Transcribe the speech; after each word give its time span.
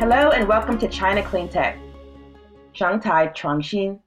Hello 0.00 0.30
and 0.30 0.48
welcome 0.48 0.78
to 0.78 0.88
China 0.88 1.22
Clean 1.22 1.46
Tech. 1.46 1.78
Chuangxin. 2.74 4.00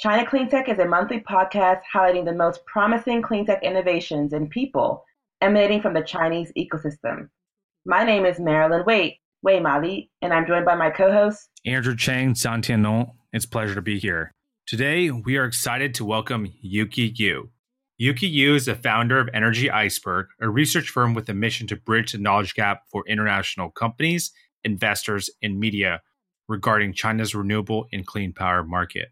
China 0.00 0.26
Clean 0.26 0.48
Tech 0.48 0.68
is 0.68 0.80
a 0.80 0.84
monthly 0.84 1.20
podcast 1.20 1.82
highlighting 1.94 2.24
the 2.24 2.32
most 2.32 2.66
promising 2.66 3.22
clean 3.22 3.46
tech 3.46 3.62
innovations 3.62 4.32
and 4.32 4.50
people 4.50 5.04
emanating 5.40 5.80
from 5.80 5.94
the 5.94 6.02
Chinese 6.02 6.50
ecosystem. 6.58 7.28
My 7.86 8.02
name 8.02 8.26
is 8.26 8.40
Marilyn 8.40 8.84
Waite, 8.84 9.18
Wei 9.44 9.60
Mali, 9.60 10.10
and 10.22 10.34
I'm 10.34 10.44
joined 10.44 10.66
by 10.66 10.74
my 10.74 10.90
co-host 10.90 11.48
Andrew 11.64 11.94
Chang 11.94 12.34
Zhang 12.34 12.60
Tiannong. 12.60 13.12
It's 13.32 13.44
a 13.44 13.48
pleasure 13.48 13.76
to 13.76 13.80
be 13.80 14.00
here. 14.00 14.32
Today, 14.66 15.12
we 15.12 15.36
are 15.36 15.44
excited 15.44 15.94
to 15.94 16.04
welcome 16.04 16.52
Yuki 16.60 17.12
Yu. 17.14 17.48
Yuki 17.96 18.26
Yu 18.26 18.56
is 18.56 18.66
the 18.66 18.74
founder 18.74 19.20
of 19.20 19.28
Energy 19.32 19.70
Iceberg, 19.70 20.26
a 20.40 20.48
research 20.48 20.88
firm 20.88 21.14
with 21.14 21.28
a 21.28 21.34
mission 21.34 21.68
to 21.68 21.76
bridge 21.76 22.10
the 22.10 22.18
knowledge 22.18 22.54
gap 22.54 22.82
for 22.90 23.04
international 23.06 23.70
companies, 23.70 24.32
investors, 24.64 25.30
and 25.42 25.58
media 25.58 26.02
regarding 26.48 26.92
China's 26.92 27.34
renewable 27.34 27.86
and 27.92 28.06
clean 28.06 28.32
power 28.32 28.62
market. 28.62 29.08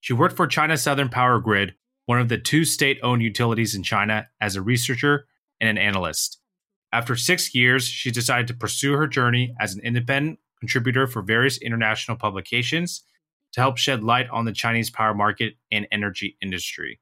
She 0.00 0.12
worked 0.12 0.36
for 0.36 0.46
China 0.46 0.76
Southern 0.76 1.08
Power 1.08 1.40
Grid, 1.40 1.74
one 2.06 2.20
of 2.20 2.28
the 2.28 2.38
two 2.38 2.64
state 2.64 2.98
owned 3.02 3.22
utilities 3.22 3.74
in 3.74 3.82
China, 3.82 4.28
as 4.40 4.56
a 4.56 4.62
researcher 4.62 5.26
and 5.60 5.68
an 5.70 5.78
analyst. 5.78 6.38
After 6.92 7.16
six 7.16 7.54
years, 7.54 7.86
she 7.86 8.10
decided 8.10 8.46
to 8.48 8.54
pursue 8.54 8.92
her 8.94 9.06
journey 9.06 9.54
as 9.60 9.74
an 9.74 9.80
independent 9.82 10.38
contributor 10.60 11.06
for 11.06 11.22
various 11.22 11.58
international 11.58 12.16
publications 12.16 13.02
to 13.52 13.60
help 13.60 13.78
shed 13.78 14.04
light 14.04 14.28
on 14.30 14.44
the 14.44 14.52
Chinese 14.52 14.90
power 14.90 15.14
market 15.14 15.54
and 15.72 15.86
energy 15.90 16.36
industry. 16.42 17.00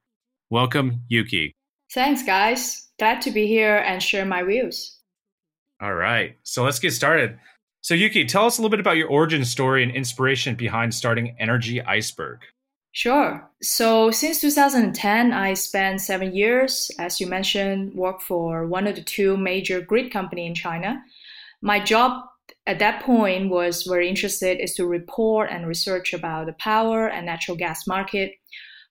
Welcome, 0.49 1.01
Yuki. 1.07 1.55
Thanks, 1.91 2.23
guys. 2.23 2.87
Glad 2.97 3.21
to 3.21 3.31
be 3.31 3.45
here 3.47 3.77
and 3.77 4.01
share 4.01 4.25
my 4.25 4.43
views. 4.43 4.99
All 5.81 5.93
right, 5.93 6.37
so 6.43 6.63
let's 6.63 6.79
get 6.79 6.93
started. 6.93 7.37
So, 7.85 7.93
Yuki, 7.93 8.25
tell 8.25 8.47
us 8.47 8.57
a 8.57 8.61
little 8.63 8.71
bit 8.71 8.79
about 8.79 8.97
your 8.97 9.09
origin 9.09 9.45
story 9.45 9.83
and 9.83 9.91
inspiration 9.91 10.55
behind 10.55 10.91
starting 10.91 11.35
Energy 11.39 11.83
Iceberg. 11.83 12.39
Sure. 12.93 13.47
So 13.61 14.09
since 14.09 14.41
2010, 14.41 15.31
I 15.31 15.53
spent 15.53 16.01
seven 16.01 16.35
years, 16.35 16.89
as 16.97 17.21
you 17.21 17.27
mentioned, 17.27 17.93
work 17.93 18.21
for 18.21 18.65
one 18.65 18.87
of 18.87 18.95
the 18.95 19.03
two 19.03 19.37
major 19.37 19.81
grid 19.81 20.11
company 20.11 20.47
in 20.47 20.55
China. 20.55 20.99
My 21.61 21.79
job 21.79 22.23
at 22.65 22.79
that 22.79 23.03
point 23.03 23.51
was 23.51 23.83
very 23.83 24.09
interested 24.09 24.59
is 24.59 24.73
to 24.77 24.87
report 24.87 25.51
and 25.51 25.67
research 25.67 26.11
about 26.11 26.47
the 26.47 26.53
power 26.53 27.07
and 27.07 27.27
natural 27.27 27.55
gas 27.55 27.85
market, 27.85 28.31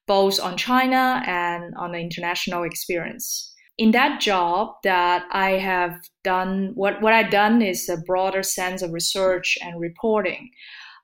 both 0.07 0.39
on 0.39 0.57
China 0.57 1.21
and 1.27 1.75
on 1.75 1.91
the 1.91 1.99
international 1.99 2.63
experience. 2.63 3.54
In 3.77 3.91
that 3.91 4.21
job 4.21 4.77
that 4.85 5.25
I 5.33 5.53
have 5.53 6.01
done, 6.23 6.73
what, 6.75 7.03
what 7.03 7.13
I've 7.13 7.31
done 7.31 7.61
is 7.61 7.89
a 7.89 7.97
broader 7.97 8.43
sense 8.43 8.83
of 8.83 8.93
research 8.93 9.59
and 9.63 9.81
reporting. 9.81 10.51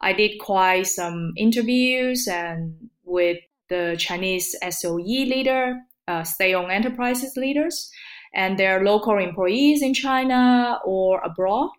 I 0.00 0.12
did 0.12 0.38
quite 0.40 0.86
some 0.86 1.32
interviews 1.36 2.28
and 2.28 2.74
with 3.04 3.38
the 3.68 3.96
Chinese 3.98 4.54
SOE 4.70 4.96
leader, 4.96 5.78
uh, 6.06 6.22
state-owned 6.22 6.70
enterprises 6.70 7.36
leaders, 7.36 7.90
and 8.34 8.58
their 8.58 8.84
local 8.84 9.18
employees 9.18 9.82
in 9.82 9.92
China 9.92 10.78
or 10.84 11.20
abroad, 11.22 11.70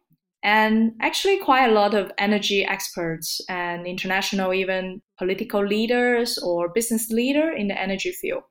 and 0.43 0.91
actually 0.99 1.37
quite 1.37 1.69
a 1.69 1.73
lot 1.73 1.93
of 1.93 2.11
energy 2.17 2.65
experts 2.65 3.39
and 3.47 3.87
international 3.87 4.53
even 4.53 5.01
political 5.17 5.65
leaders 5.65 6.37
or 6.39 6.69
business 6.73 7.09
leader 7.09 7.51
in 7.51 7.67
the 7.67 7.79
energy 7.79 8.11
field. 8.11 8.43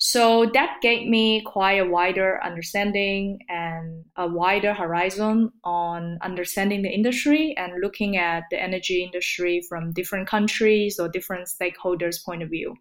So 0.00 0.46
that 0.54 0.76
gave 0.80 1.08
me 1.08 1.42
quite 1.42 1.80
a 1.80 1.88
wider 1.88 2.40
understanding 2.44 3.40
and 3.48 4.04
a 4.16 4.28
wider 4.28 4.72
horizon 4.72 5.50
on 5.64 6.18
understanding 6.22 6.82
the 6.82 6.88
industry 6.88 7.52
and 7.58 7.80
looking 7.82 8.16
at 8.16 8.44
the 8.52 8.62
energy 8.62 9.02
industry 9.02 9.60
from 9.68 9.92
different 9.92 10.28
countries 10.28 11.00
or 11.00 11.08
different 11.08 11.48
stakeholders' 11.48 12.24
point 12.24 12.44
of 12.44 12.50
view. 12.50 12.76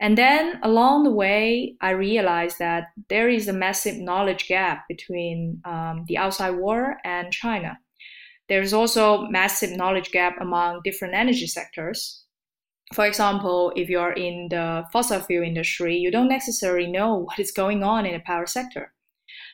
And 0.00 0.16
then 0.16 0.58
along 0.62 1.04
the 1.04 1.10
way, 1.10 1.76
I 1.82 1.90
realized 1.90 2.58
that 2.60 2.88
there 3.08 3.28
is 3.28 3.46
a 3.48 3.52
massive 3.52 3.96
knowledge 3.96 4.48
gap 4.48 4.84
between 4.88 5.60
um, 5.66 6.04
the 6.08 6.16
outside 6.16 6.52
world 6.52 6.96
and 7.04 7.30
China. 7.30 7.78
There's 8.48 8.72
also 8.72 9.26
massive 9.26 9.76
knowledge 9.76 10.12
gap 10.12 10.36
among 10.40 10.80
different 10.82 11.14
energy 11.14 11.46
sectors 11.46 12.25
for 12.92 13.04
example, 13.04 13.72
if 13.74 13.88
you're 13.88 14.12
in 14.12 14.48
the 14.50 14.84
fossil 14.92 15.20
fuel 15.20 15.44
industry, 15.44 15.96
you 15.96 16.10
don't 16.10 16.28
necessarily 16.28 16.86
know 16.86 17.24
what 17.24 17.38
is 17.38 17.50
going 17.50 17.82
on 17.82 18.06
in 18.06 18.12
the 18.12 18.20
power 18.20 18.46
sector. 18.46 18.92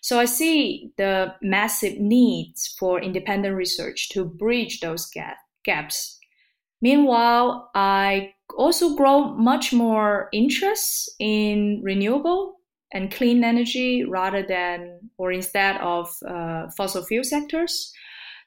So 0.03 0.19
I 0.19 0.27
see 0.27 0.91
the 0.99 1.35
massive 1.41 1.99
needs 1.99 2.75
for 2.79 3.01
independent 3.01 3.55
research 3.55 4.09
to 4.11 4.25
bridge 4.25 4.81
those 4.81 5.07
gap, 5.07 5.39
gaps. 5.65 6.19
Meanwhile, 6.81 7.71
I 7.75 8.35
also 8.57 8.97
grow 8.97 9.29
much 9.29 9.73
more 9.73 10.29
interest 10.33 11.11
in 11.19 11.81
renewable 11.85 12.57
and 12.93 13.13
clean 13.13 13.43
energy 13.45 14.05
rather 14.05 14.43
than 14.43 14.99
or 15.17 15.33
instead 15.33 15.77
of 15.81 16.09
uh, 16.29 16.69
fossil 16.77 17.05
fuel 17.05 17.25
sectors. 17.25 17.93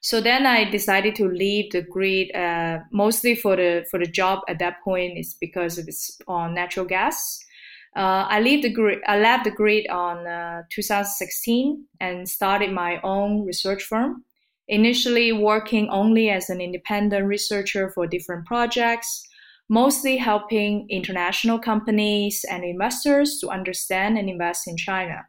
So 0.06 0.22
then 0.22 0.46
I 0.46 0.70
decided 0.70 1.16
to 1.16 1.28
leave 1.28 1.72
the 1.72 1.82
grid 1.82 2.30
uh, 2.36 2.78
mostly 2.92 3.34
for 3.34 3.56
the 3.56 3.88
for 3.90 3.98
the 3.98 4.06
job 4.06 4.42
at 4.48 4.60
that 4.60 4.76
point 4.84 5.18
is 5.18 5.34
because 5.42 5.80
it's 5.80 6.22
on 6.28 6.54
natural 6.54 6.86
gas. 6.86 7.40
Uh, 7.96 8.28
I 8.30 8.40
leave 8.40 8.62
the 8.62 8.70
grid. 8.70 9.00
I 9.08 9.18
left 9.18 9.46
the 9.46 9.50
grid 9.50 9.88
on 9.90 10.28
uh, 10.28 10.62
2016 10.72 11.88
and 12.00 12.30
started 12.30 12.72
my 12.72 13.02
own 13.02 13.48
research 13.48 13.82
firm. 13.82 14.24
Initially, 14.68 15.32
working 15.32 15.90
only 15.90 16.30
as 16.30 16.52
an 16.52 16.62
independent 16.62 17.26
researcher 17.26 17.90
for 17.90 18.06
different 18.06 18.46
projects, 18.46 19.24
mostly 19.70 20.18
helping 20.18 20.86
international 20.88 21.58
companies 21.58 22.46
and 22.48 22.64
investors 22.64 23.40
to 23.40 23.50
understand 23.50 24.20
and 24.20 24.30
invest 24.30 24.68
in 24.68 24.78
China. 24.78 25.26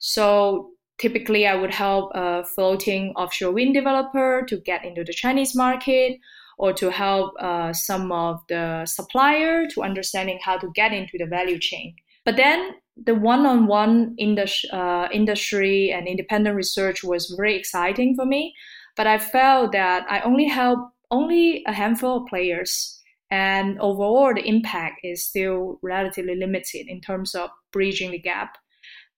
So 0.00 0.72
typically 0.98 1.46
I 1.46 1.54
would 1.54 1.72
help 1.72 2.12
a 2.14 2.44
floating 2.44 3.12
offshore 3.16 3.52
wind 3.52 3.74
developer 3.74 4.44
to 4.48 4.56
get 4.58 4.84
into 4.84 5.04
the 5.04 5.12
Chinese 5.12 5.54
market 5.54 6.18
or 6.58 6.72
to 6.72 6.90
help 6.90 7.34
uh, 7.40 7.72
some 7.72 8.10
of 8.10 8.40
the 8.48 8.84
supplier 8.84 9.66
to 9.68 9.82
understanding 9.82 10.40
how 10.42 10.58
to 10.58 10.70
get 10.74 10.92
into 10.92 11.16
the 11.16 11.26
value 11.26 11.58
chain. 11.58 11.94
But 12.24 12.36
then 12.36 12.74
the 12.96 13.14
one-on-one 13.14 14.16
indus- 14.18 14.64
uh, 14.72 15.08
industry 15.12 15.92
and 15.92 16.08
independent 16.08 16.56
research 16.56 17.04
was 17.04 17.32
very 17.36 17.56
exciting 17.56 18.16
for 18.16 18.26
me. 18.26 18.54
But 18.96 19.06
I 19.06 19.18
felt 19.18 19.72
that 19.72 20.04
I 20.10 20.20
only 20.22 20.48
help 20.48 20.80
only 21.10 21.64
a 21.66 21.72
handful 21.72 22.18
of 22.18 22.26
players, 22.26 23.00
and 23.30 23.78
overall 23.80 24.34
the 24.34 24.46
impact 24.46 25.00
is 25.04 25.26
still 25.26 25.78
relatively 25.82 26.34
limited 26.34 26.86
in 26.88 27.00
terms 27.00 27.34
of 27.34 27.50
bridging 27.72 28.10
the 28.10 28.18
gap. 28.18 28.58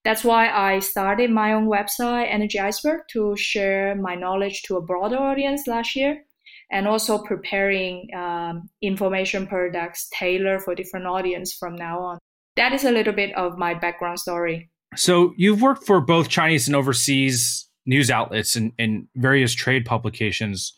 That's 0.05 0.25
why 0.25 0.49
I 0.49 0.79
started 0.79 1.31
my 1.31 1.53
own 1.53 1.67
website, 1.67 2.29
Energy 2.31 2.59
Iceberg, 2.59 3.03
to 3.13 3.37
share 3.37 3.95
my 3.97 4.15
knowledge 4.15 4.63
to 4.63 4.77
a 4.77 4.83
broader 4.83 5.19
audience 5.19 5.67
last 5.67 5.95
year, 5.95 6.25
and 6.71 6.89
also 6.89 7.19
preparing 7.19 8.09
um, 8.17 8.71
information 8.81 9.47
products 9.47 10.09
tailored 10.13 10.63
for 10.63 10.75
different 10.75 11.07
audience 11.07 11.53
from 11.53 11.77
now 11.77 12.01
on. 12.01 12.19
That 12.57 12.73
is 12.73 12.85
a 12.85 12.91
little 12.91 13.13
bit 13.13 13.35
of 13.37 13.59
my 13.59 13.75
background 13.75 14.21
story. 14.21 14.71
So 14.97 15.35
you've 15.37 15.63
worked 15.63 15.87
for 15.87 16.01
both 16.01 16.29
Chinese 16.29 16.67
and 16.67 16.75
overseas 16.75 17.69
news 17.87 18.11
outlets 18.11 18.57
and, 18.57 18.73
and 18.79 19.07
various 19.17 19.53
trade 19.53 19.85
publications. 19.85 20.73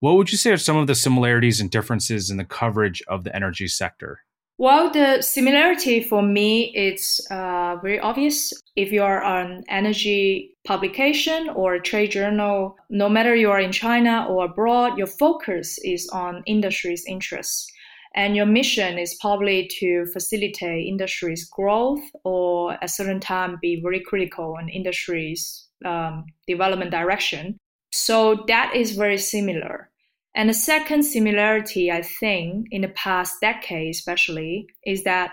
What 0.00 0.16
would 0.16 0.32
you 0.32 0.38
say 0.38 0.52
are 0.52 0.56
some 0.56 0.76
of 0.76 0.86
the 0.86 0.94
similarities 0.94 1.60
and 1.60 1.70
differences 1.70 2.30
in 2.30 2.36
the 2.36 2.44
coverage 2.44 3.02
of 3.08 3.24
the 3.24 3.34
energy 3.34 3.68
sector? 3.68 4.20
Well, 4.60 4.90
the 4.90 5.22
similarity 5.22 6.02
for 6.02 6.20
me 6.20 6.70
is 6.76 7.26
uh, 7.30 7.76
very 7.80 7.98
obvious. 7.98 8.52
If 8.76 8.92
you 8.92 9.02
are 9.02 9.24
an 9.24 9.64
energy 9.70 10.54
publication 10.66 11.48
or 11.48 11.76
a 11.76 11.80
trade 11.80 12.10
journal, 12.10 12.76
no 12.90 13.08
matter 13.08 13.34
you 13.34 13.50
are 13.50 13.58
in 13.58 13.72
China 13.72 14.26
or 14.28 14.44
abroad, 14.44 14.98
your 14.98 15.06
focus 15.06 15.78
is 15.82 16.06
on 16.12 16.42
industry's 16.44 17.06
interests. 17.06 17.72
And 18.14 18.36
your 18.36 18.44
mission 18.44 18.98
is 18.98 19.16
probably 19.18 19.66
to 19.78 20.04
facilitate 20.12 20.86
industry's 20.86 21.48
growth 21.48 22.02
or 22.24 22.74
at 22.74 22.84
a 22.84 22.88
certain 22.88 23.18
time 23.18 23.56
be 23.62 23.80
very 23.80 24.00
critical 24.00 24.56
on 24.58 24.68
industry's 24.68 25.68
um, 25.86 26.26
development 26.46 26.90
direction. 26.90 27.56
So 27.92 28.44
that 28.46 28.76
is 28.76 28.92
very 28.92 29.16
similar. 29.16 29.89
And 30.34 30.48
the 30.48 30.54
second 30.54 31.02
similarity, 31.02 31.90
I 31.90 32.02
think, 32.02 32.68
in 32.70 32.82
the 32.82 32.88
past 32.88 33.40
decade 33.40 33.90
especially, 33.90 34.66
is 34.84 35.04
that 35.04 35.32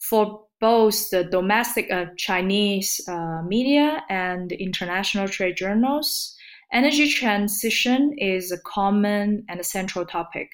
for 0.00 0.44
both 0.60 1.10
the 1.10 1.24
domestic 1.24 1.90
uh, 1.90 2.06
Chinese 2.16 3.00
uh, 3.08 3.42
media 3.46 4.02
and 4.08 4.50
international 4.52 5.28
trade 5.28 5.56
journals, 5.56 6.34
energy 6.72 7.08
transition 7.08 8.14
is 8.18 8.50
a 8.50 8.58
common 8.66 9.44
and 9.48 9.60
a 9.60 9.64
central 9.64 10.04
topic. 10.04 10.48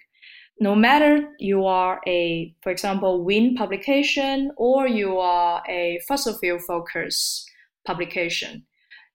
No 0.60 0.74
matter 0.74 1.26
you 1.40 1.64
are 1.64 2.00
a, 2.06 2.54
for 2.62 2.70
example, 2.70 3.24
wind 3.24 3.56
publication 3.56 4.52
or 4.56 4.86
you 4.86 5.18
are 5.18 5.62
a 5.68 6.00
fossil 6.06 6.38
fuel 6.38 6.58
focused 6.58 7.50
publication, 7.86 8.64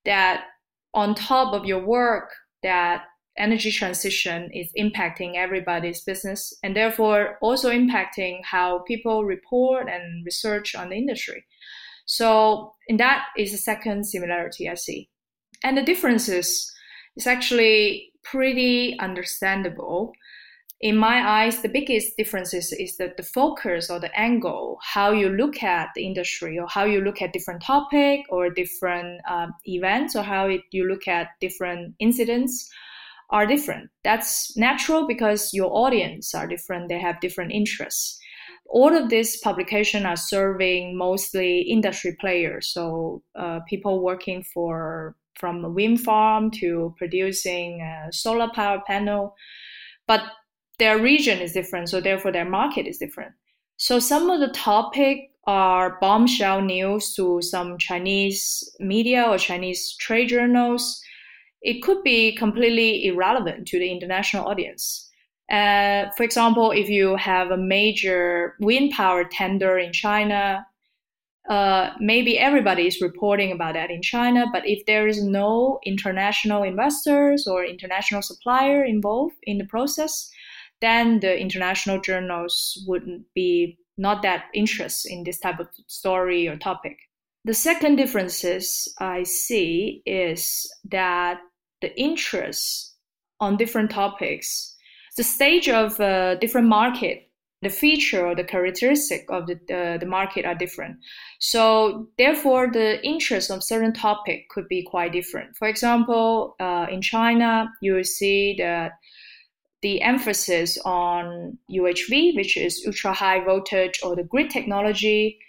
that 0.05 0.45
on 0.93 1.15
top 1.15 1.53
of 1.53 1.65
your 1.65 1.85
work, 1.85 2.31
that 2.63 3.03
energy 3.39 3.71
transition 3.71 4.49
is 4.53 4.71
impacting 4.77 5.35
everybody's 5.35 6.01
business 6.03 6.53
and 6.63 6.75
therefore 6.75 7.37
also 7.41 7.69
impacting 7.69 8.39
how 8.43 8.79
people 8.87 9.25
report 9.25 9.87
and 9.89 10.25
research 10.25 10.75
on 10.75 10.89
the 10.89 10.97
industry. 10.97 11.45
So, 12.05 12.73
and 12.87 12.99
that 12.99 13.25
is 13.37 13.51
the 13.51 13.57
second 13.57 14.05
similarity 14.05 14.67
I 14.67 14.75
see. 14.75 15.09
And 15.63 15.77
the 15.77 15.83
differences 15.83 16.71
is 17.15 17.27
actually 17.27 18.11
pretty 18.23 18.97
understandable 18.99 20.13
in 20.81 20.95
my 20.95 21.43
eyes, 21.43 21.61
the 21.61 21.67
biggest 21.67 22.15
differences 22.15 22.71
is 22.71 22.95
that 22.97 23.17
the 23.17 23.23
focus 23.23 23.89
or 23.89 23.99
the 23.99 24.17
angle, 24.17 24.77
how 24.81 25.11
you 25.11 25.27
look 25.27 25.61
at 25.61 25.89
the 25.93 26.05
industry 26.05 26.57
or 26.57 26.67
how 26.67 26.85
you 26.85 27.01
look 27.01 27.21
at 27.21 27.33
different 27.33 27.61
topic 27.61 28.21
or 28.29 28.49
different 28.49 29.19
um, 29.29 29.53
events 29.65 30.15
or 30.15 30.23
how 30.23 30.47
it, 30.47 30.61
you 30.71 30.87
look 30.87 31.05
at 31.07 31.31
different 31.41 31.95
incidents 31.99 32.69
are 33.31 33.45
different. 33.45 33.89
That's 34.03 34.55
natural 34.57 35.07
because 35.07 35.53
your 35.53 35.71
audience 35.71 36.33
are 36.33 36.47
different. 36.47 36.89
They 36.89 36.99
have 36.99 37.19
different 37.19 37.51
interests. 37.51 38.19
All 38.71 38.95
of 38.95 39.09
these 39.09 39.39
publications 39.41 40.05
are 40.05 40.15
serving 40.15 40.97
mostly 40.97 41.61
industry 41.61 42.15
players, 42.19 42.71
so 42.71 43.23
uh, 43.35 43.59
people 43.67 44.03
working 44.03 44.43
for 44.43 45.15
from 45.39 45.63
a 45.63 45.69
wind 45.69 46.01
farm 46.01 46.51
to 46.51 46.93
producing 46.97 47.81
solar 48.11 48.49
power 48.53 48.81
panel. 48.85 49.35
But 50.05 50.21
their 50.77 50.99
region 50.99 51.39
is 51.39 51.53
different, 51.53 51.89
so 51.89 52.01
therefore 52.01 52.31
their 52.31 52.49
market 52.49 52.87
is 52.87 52.97
different. 52.97 53.33
So 53.77 53.99
some 53.99 54.29
of 54.29 54.39
the 54.39 54.49
topic 54.49 55.31
are 55.47 55.97
bombshell 55.99 56.61
news 56.61 57.13
to 57.15 57.41
some 57.41 57.77
Chinese 57.77 58.63
media 58.79 59.23
or 59.23 59.37
Chinese 59.37 59.95
trade 59.99 60.29
journals. 60.29 61.01
It 61.61 61.83
could 61.83 62.03
be 62.03 62.35
completely 62.35 63.05
irrelevant 63.05 63.67
to 63.67 63.79
the 63.79 63.91
international 63.91 64.47
audience. 64.47 65.09
Uh, 65.51 66.11
for 66.15 66.23
example, 66.23 66.71
if 66.71 66.89
you 66.89 67.15
have 67.15 67.51
a 67.51 67.57
major 67.57 68.55
wind 68.59 68.91
power 68.91 69.25
tender 69.25 69.77
in 69.77 69.91
China, 69.91 70.65
uh, 71.49 71.89
maybe 71.99 72.37
everybody 72.37 72.85
is 72.85 73.01
reporting 73.01 73.51
about 73.51 73.73
that 73.73 73.89
in 73.89 74.03
China, 74.03 74.45
but 74.53 74.61
if 74.67 74.85
there 74.85 75.07
is 75.07 75.23
no 75.23 75.79
international 75.83 76.61
investors 76.61 77.47
or 77.47 77.65
international 77.65 78.21
supplier 78.21 78.85
involved 78.85 79.35
in 79.43 79.57
the 79.57 79.65
process, 79.65 80.29
then 80.81 81.19
the 81.19 81.39
international 81.39 81.99
journals 81.99 82.83
wouldn't 82.87 83.23
be 83.33 83.77
not 83.97 84.21
that 84.21 84.45
interested 84.53 85.11
in 85.11 85.23
this 85.23 85.39
type 85.39 85.59
of 85.59 85.67
story 85.87 86.47
or 86.47 86.55
topic. 86.55 86.97
The 87.45 87.53
second 87.53 87.95
differences 87.95 88.87
I 88.99 89.23
see 89.23 90.03
is 90.05 90.69
that 90.91 91.39
the 91.81 91.97
interest 91.99 92.95
on 93.39 93.57
different 93.57 93.91
topics, 93.91 94.75
the 95.17 95.23
stage 95.23 95.69
of 95.69 95.99
a 95.99 96.37
different 96.39 96.67
market, 96.67 97.29
the 97.61 97.69
feature 97.69 98.25
or 98.25 98.35
the 98.35 98.43
characteristic 98.43 99.25
of 99.29 99.47
the, 99.47 99.59
the, 99.67 99.97
the 99.99 100.05
market 100.05 100.45
are 100.45 100.55
different. 100.55 100.97
So 101.39 102.07
therefore, 102.17 102.69
the 102.71 103.05
interest 103.05 103.51
of 103.51 103.63
certain 103.63 103.93
topic 103.93 104.49
could 104.49 104.67
be 104.69 104.83
quite 104.83 105.11
different. 105.11 105.57
For 105.57 105.67
example, 105.67 106.55
uh, 106.59 106.87
in 106.89 107.01
China, 107.01 107.69
you 107.81 107.95
will 107.95 108.05
see 108.05 108.55
that 108.59 108.93
the 109.81 110.01
emphasis 110.01 110.77
on 110.85 111.57
UHV, 111.71 112.35
which 112.35 112.57
is 112.57 112.83
ultra 112.85 113.13
high 113.13 113.43
voltage 113.43 113.99
or 114.03 114.15
the 114.15 114.23
grid 114.23 114.49
technology. 114.49 115.39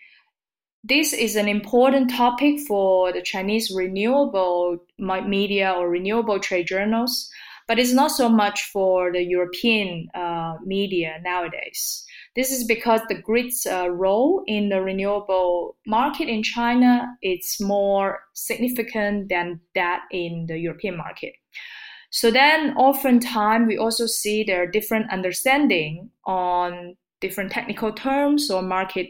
This 0.82 1.12
is 1.12 1.36
an 1.36 1.46
important 1.46 2.10
topic 2.10 2.60
for 2.66 3.12
the 3.12 3.20
Chinese 3.20 3.70
renewable 3.70 4.78
media 4.98 5.72
or 5.76 5.90
renewable 5.90 6.40
trade 6.40 6.68
journals, 6.68 7.30
but 7.68 7.78
it's 7.78 7.92
not 7.92 8.10
so 8.10 8.30
much 8.30 8.70
for 8.72 9.12
the 9.12 9.22
European 9.22 10.08
uh, 10.14 10.54
media 10.64 11.18
nowadays. 11.22 12.06
This 12.34 12.50
is 12.50 12.64
because 12.64 13.02
the 13.08 13.20
grid's 13.20 13.66
uh, 13.66 13.90
role 13.90 14.42
in 14.46 14.70
the 14.70 14.80
renewable 14.80 15.76
market 15.86 16.28
in 16.28 16.42
China 16.42 17.06
is 17.22 17.58
more 17.60 18.20
significant 18.32 19.28
than 19.28 19.60
that 19.74 20.04
in 20.10 20.46
the 20.48 20.58
European 20.58 20.96
market. 20.96 21.34
So 22.08 22.30
then 22.30 22.74
oftentimes 22.76 23.68
we 23.68 23.76
also 23.76 24.06
see 24.06 24.44
there 24.44 24.62
are 24.62 24.66
different 24.66 25.12
understanding 25.12 26.10
on 26.24 26.96
different 27.20 27.52
technical 27.52 27.92
terms 27.92 28.50
or 28.50 28.62
market 28.62 29.08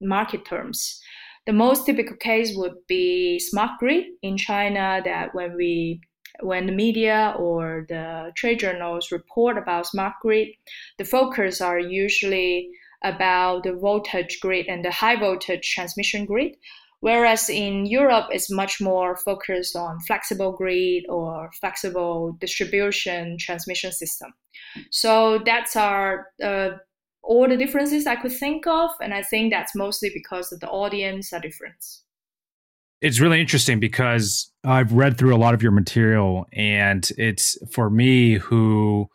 market 0.00 0.44
terms. 0.46 1.00
The 1.50 1.56
most 1.56 1.84
typical 1.84 2.14
case 2.14 2.54
would 2.54 2.76
be 2.86 3.40
smart 3.40 3.80
grid 3.80 4.04
in 4.22 4.36
China 4.36 5.00
that 5.04 5.34
when 5.34 5.56
we 5.56 6.00
when 6.42 6.66
the 6.66 6.72
media 6.72 7.34
or 7.36 7.86
the 7.88 8.30
trade 8.36 8.60
journals 8.60 9.10
report 9.10 9.58
about 9.58 9.88
smart 9.88 10.12
grid, 10.22 10.50
the 10.96 11.04
focus 11.04 11.60
are 11.60 11.80
usually 11.80 12.70
about 13.02 13.64
the 13.64 13.72
voltage 13.72 14.38
grid 14.40 14.66
and 14.68 14.84
the 14.84 14.92
high 14.92 15.16
voltage 15.16 15.68
transmission 15.74 16.24
grid, 16.24 16.54
Whereas 17.00 17.48
in 17.48 17.86
Europe, 17.86 18.26
it's 18.30 18.50
much 18.50 18.80
more 18.80 19.16
focused 19.16 19.74
on 19.74 20.00
flexible 20.00 20.52
grid 20.52 21.04
or 21.08 21.50
flexible 21.58 22.36
distribution 22.38 23.38
transmission 23.40 23.90
system. 23.90 24.34
So 24.90 25.40
that's 25.44 25.76
our 25.76 26.26
uh, 26.44 26.72
all 27.22 27.48
the 27.48 27.56
differences 27.56 28.06
I 28.06 28.16
could 28.16 28.32
think 28.32 28.66
of, 28.66 28.90
and 29.00 29.14
I 29.14 29.22
think 29.22 29.52
that's 29.52 29.74
mostly 29.74 30.10
because 30.12 30.52
of 30.52 30.60
the 30.60 30.68
audience 30.68 31.32
are 31.32 31.40
different. 31.40 31.84
It's 33.00 33.20
really 33.20 33.40
interesting 33.40 33.80
because 33.80 34.52
I've 34.64 34.92
read 34.92 35.16
through 35.16 35.34
a 35.34 35.38
lot 35.38 35.54
of 35.54 35.62
your 35.62 35.72
material, 35.72 36.46
and 36.52 37.08
it's 37.16 37.56
for 37.72 37.88
me 37.88 38.34
who 38.34 39.08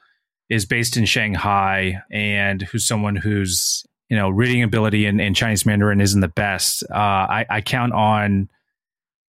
is 0.50 0.66
based 0.66 0.98
in 0.98 1.06
Shanghai 1.06 2.02
and 2.12 2.62
who's 2.64 2.88
someone 2.88 3.16
who's 3.16 3.84
you 4.10 4.18
know, 4.18 4.30
reading 4.30 4.62
ability 4.64 5.06
in, 5.06 5.20
in 5.20 5.34
Chinese 5.34 5.66
Mandarin 5.66 6.02
isn't 6.02 6.22
the 6.22 6.28
best. 6.28 6.84
Uh, 6.92 6.96
I, 6.96 7.46
I 7.50 7.62
count 7.62 7.94
on 7.94 8.50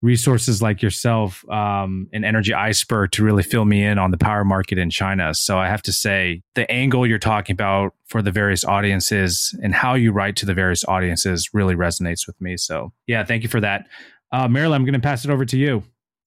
resources 0.06 0.62
like 0.62 0.81
yourself 0.81 1.47
um, 1.50 2.08
and 2.12 2.25
Energy 2.25 2.55
Iceberg 2.55 3.11
to 3.12 3.25
really 3.25 3.43
fill 3.43 3.64
me 3.64 3.85
in 3.85 3.99
on 3.99 4.12
the 4.12 4.17
power 4.17 4.44
market 4.44 4.79
in 4.79 4.88
China. 4.88 5.35
So 5.35 5.58
I 5.58 5.69
have 5.69 5.82
to 5.82 5.93
say, 5.93 6.43
the 6.55 6.70
angle 6.70 7.06
you're 7.06 7.19
talking 7.19 7.53
about 7.53 7.93
for 8.06 8.23
the 8.23 8.31
various 8.31 8.64
audiences 8.64 9.58
and 9.62 9.75
how 9.75 9.94
you 9.94 10.12
write 10.12 10.37
to 10.37 10.47
the 10.47 10.55
various 10.55 10.85
audiences 10.85 11.50
really 11.53 11.75
resonates 11.75 12.26
with 12.26 12.41
me. 12.41 12.56
So 12.56 12.93
yeah, 13.06 13.25
thank 13.25 13.43
you 13.43 13.49
for 13.49 13.61
that. 13.61 13.87
Uh, 14.32 14.49
Marilyn, 14.49 14.81
I'm 14.81 14.85
going 14.85 14.94
to 14.94 15.00
pass 15.00 15.25
it 15.25 15.31
over 15.31 15.44
to 15.44 15.58
you. 15.58 15.82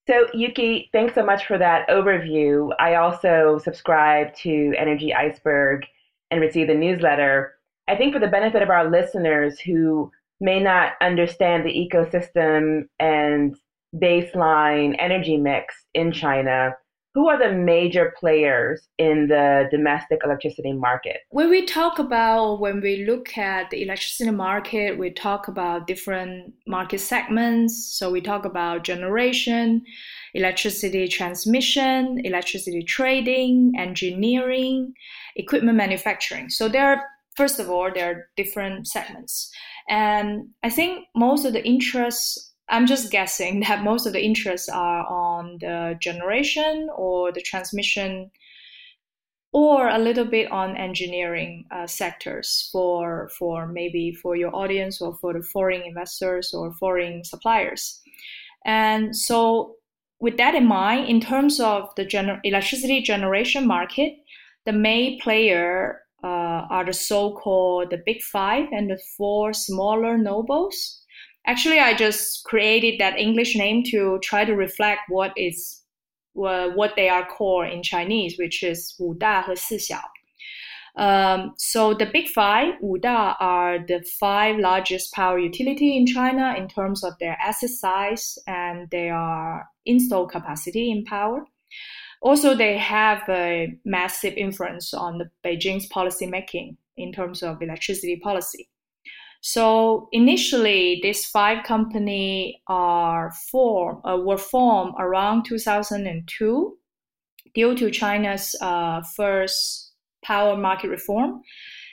So, 0.08 0.28
Yuki, 0.34 0.90
thanks 0.92 1.16
so 1.16 1.24
much 1.24 1.46
for 1.46 1.58
that 1.58 1.88
overview. 1.88 2.72
I 2.80 2.96
also 2.96 3.60
subscribe 3.64 4.34
to 4.38 4.74
Energy 4.78 5.14
Iceberg 5.14 5.86
and 6.32 6.42
receive 6.42 6.68
the 6.68 6.74
newsletter. 6.74 7.54
I 7.88 7.96
think 7.96 8.14
for 8.14 8.20
the 8.20 8.28
benefit 8.28 8.62
of 8.62 8.70
our 8.70 8.90
listeners 8.90 9.60
who 9.60 10.12
may 10.42 10.60
not 10.62 10.94
understand 11.02 11.66
the 11.66 11.70
ecosystem 11.70 12.84
and 13.00 13.56
baseline 13.96 14.96
energy 15.00 15.38
mix 15.38 15.76
in 15.94 16.12
China, 16.12 16.74
who 17.16 17.28
are 17.28 17.40
the 17.40 17.54
major 17.54 18.14
players 18.20 18.88
in 19.00 19.28
the 19.28 19.68
domestic 19.72 20.20
electricity 20.24 20.74
market? 20.74 21.18
When 21.32 21.50
we 21.50 21.66
talk 21.66 21.98
about, 21.98 22.60
when 22.60 22.82
we 22.82 23.06
look 23.06 23.36
at 23.38 23.72
the 23.72 23.82
electricity 23.82 24.30
market, 24.30 24.98
we 24.98 25.10
talk 25.10 25.48
about 25.48 25.88
different 25.88 26.54
market 26.68 27.00
segments. 27.00 27.98
So 27.98 28.12
we 28.12 28.22
talk 28.22 28.46
about 28.46 28.84
generation, 28.84 29.82
electricity 30.36 31.08
transmission, 31.08 32.22
electricity 32.24 32.84
trading, 32.84 33.74
engineering, 33.78 34.94
equipment 35.36 35.78
manufacturing. 35.78 36.50
So 36.50 36.70
there 36.70 36.94
are 36.94 37.02
first 37.36 37.60
of 37.60 37.70
all, 37.70 37.90
there 37.94 38.12
are 38.12 38.30
different 38.36 38.86
segments. 38.86 39.50
And 39.88 40.50
I 40.62 40.70
think 40.70 41.06
most 41.16 41.46
of 41.46 41.54
the 41.54 41.66
interests, 41.66 42.49
I'm 42.70 42.86
just 42.86 43.12
guessing 43.12 43.60
that 43.68 43.84
most 43.84 44.06
of 44.06 44.14
the 44.14 44.24
interests 44.24 44.70
are 44.70 45.06
on 45.08 45.58
the 45.60 45.98
generation 46.00 46.90
or 46.96 47.32
the 47.32 47.42
transmission 47.42 48.32
or 49.52 49.88
a 49.88 49.98
little 49.98 50.26
bit 50.26 50.52
on 50.52 50.78
engineering 50.78 51.66
uh, 51.72 51.88
sectors 51.88 52.70
for 52.72 53.30
for 53.38 53.66
maybe 53.66 54.12
for 54.12 54.36
your 54.36 54.56
audience 54.56 55.02
or 55.02 55.16
for 55.16 55.34
the 55.34 55.42
foreign 55.42 55.82
investors 55.82 56.54
or 56.54 56.72
foreign 56.74 57.24
suppliers 57.24 58.00
and 58.64 59.16
so 59.16 59.76
with 60.20 60.38
that 60.38 60.54
in 60.54 60.68
mind 60.68 61.10
in 61.10 61.20
terms 61.20 61.60
of 61.60 61.90
the 61.96 62.06
gener- 62.06 62.40
electricity 62.44 63.02
generation 63.02 63.66
market 63.66 64.14
the 64.68 64.72
main 64.72 65.20
player 65.20 66.02
uh, 66.24 66.68
are 66.70 66.86
the 66.86 66.94
so-called 66.94 67.90
the 67.92 68.02
big 68.06 68.22
five 68.22 68.68
and 68.72 68.90
the 68.90 69.00
four 69.18 69.54
smaller 69.54 70.18
nobles 70.18 71.02
actually 71.50 71.80
i 71.80 71.94
just 71.94 72.44
created 72.44 73.00
that 73.00 73.18
english 73.18 73.56
name 73.56 73.84
to 73.84 74.20
try 74.30 74.46
to 74.46 74.56
reflect 74.56 75.02
what 75.10 75.34
is 75.36 75.82
uh, 76.46 76.70
what 76.80 76.96
they 76.96 77.10
are 77.10 77.26
called 77.26 77.68
in 77.68 77.82
chinese 77.82 78.38
which 78.38 78.64
is 78.64 78.96
wu 79.00 79.16
da 79.26 79.34
si 79.56 79.78
xiao 79.78 80.08
um, 80.96 81.54
so 81.58 81.94
the 81.94 82.08
big 82.08 82.28
five, 82.28 82.74
WUDA, 82.84 83.36
are 83.40 83.80
the 83.80 84.04
five 84.20 84.58
largest 84.60 85.14
power 85.14 85.40
utility 85.40 85.96
in 85.96 86.06
China 86.06 86.56
in 86.58 86.68
terms 86.68 87.04
of 87.06 87.14
their 87.20 87.38
asset 87.40 87.70
size 87.70 88.38
and 88.48 88.90
their 88.90 89.70
installed 89.86 90.32
capacity 90.32 90.92
in 90.92 91.06
power. 91.06 91.46
Also, 92.22 92.54
they 92.54 92.78
have 92.78 93.22
a 93.30 93.78
massive 93.86 94.34
influence 94.34 94.94
on 94.94 95.20
the 95.20 95.30
Beijing's 95.46 95.86
policy 95.86 96.26
making 96.26 96.76
in 96.98 97.14
terms 97.14 97.44
of 97.44 97.62
electricity 97.62 98.18
policy. 98.18 98.68
So 99.42 100.10
initially, 100.12 101.00
these 101.02 101.26
five 101.26 101.64
companies 101.64 102.56
are 102.68 103.32
formed 103.52 104.02
uh, 104.04 104.18
were 104.18 104.38
formed 104.38 104.96
around 105.00 105.46
2002 105.46 106.78
due 107.56 107.76
to 107.76 107.92
China's 107.92 108.56
uh, 108.62 109.02
first 109.16 109.94
power 110.24 110.58
market 110.58 110.90
reform. 110.90 111.42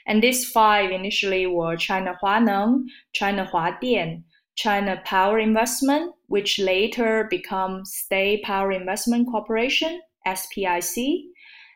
And 0.05 0.21
these 0.21 0.49
five 0.49 0.91
initially 0.91 1.47
were 1.47 1.75
China 1.75 2.17
Huaneng, 2.21 2.83
China 3.13 3.45
Huadian, 3.45 4.23
China 4.55 5.01
Power 5.05 5.39
Investment, 5.39 6.13
which 6.27 6.59
later 6.59 7.27
became 7.29 7.85
State 7.85 8.43
Power 8.43 8.71
Investment 8.71 9.27
Corporation, 9.29 10.01
SPIC, 10.25 11.23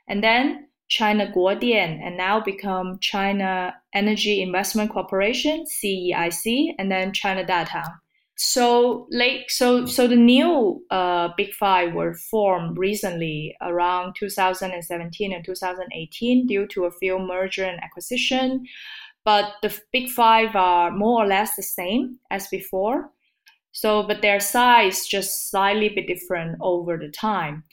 and 0.08 0.24
then 0.24 0.68
China 0.91 1.31
Guodian, 1.31 2.01
and 2.03 2.17
now 2.17 2.41
become 2.41 3.00
China 3.00 3.74
Energy 3.93 4.41
Investment 4.41 4.91
Corporation, 4.91 5.63
CEIC, 5.63 6.75
and 6.77 6.91
then 6.91 7.13
China 7.13 7.45
Datang. 7.45 7.89
So 8.36 9.07
late, 9.10 9.50
so 9.50 9.86
so 9.86 10.05
the 10.05 10.17
new 10.17 10.83
uh, 10.91 11.29
Big 11.38 11.53
Five 11.53 11.93
were 11.93 12.13
formed 12.13 12.77
recently 12.77 13.55
around 13.62 14.15
2017 14.19 15.31
and 15.31 15.45
2018 15.45 16.48
due 16.48 16.67
to 16.67 16.83
a 16.83 16.91
few 16.91 17.17
merger 17.19 17.63
and 17.63 17.81
acquisition, 17.81 18.65
but 19.24 19.53
the 19.62 19.74
Big 19.93 20.10
Five 20.10 20.57
are 20.57 20.91
more 20.91 21.24
or 21.24 21.27
less 21.27 21.55
the 21.55 21.63
same 21.63 22.19
as 22.29 22.50
before. 22.50 23.12
So, 23.71 24.03
but 24.03 24.21
their 24.21 24.41
size 24.41 25.07
just 25.07 25.50
slightly 25.50 25.88
bit 25.88 26.07
different 26.07 26.57
over 26.60 26.98
the 26.98 27.10
time. 27.10 27.63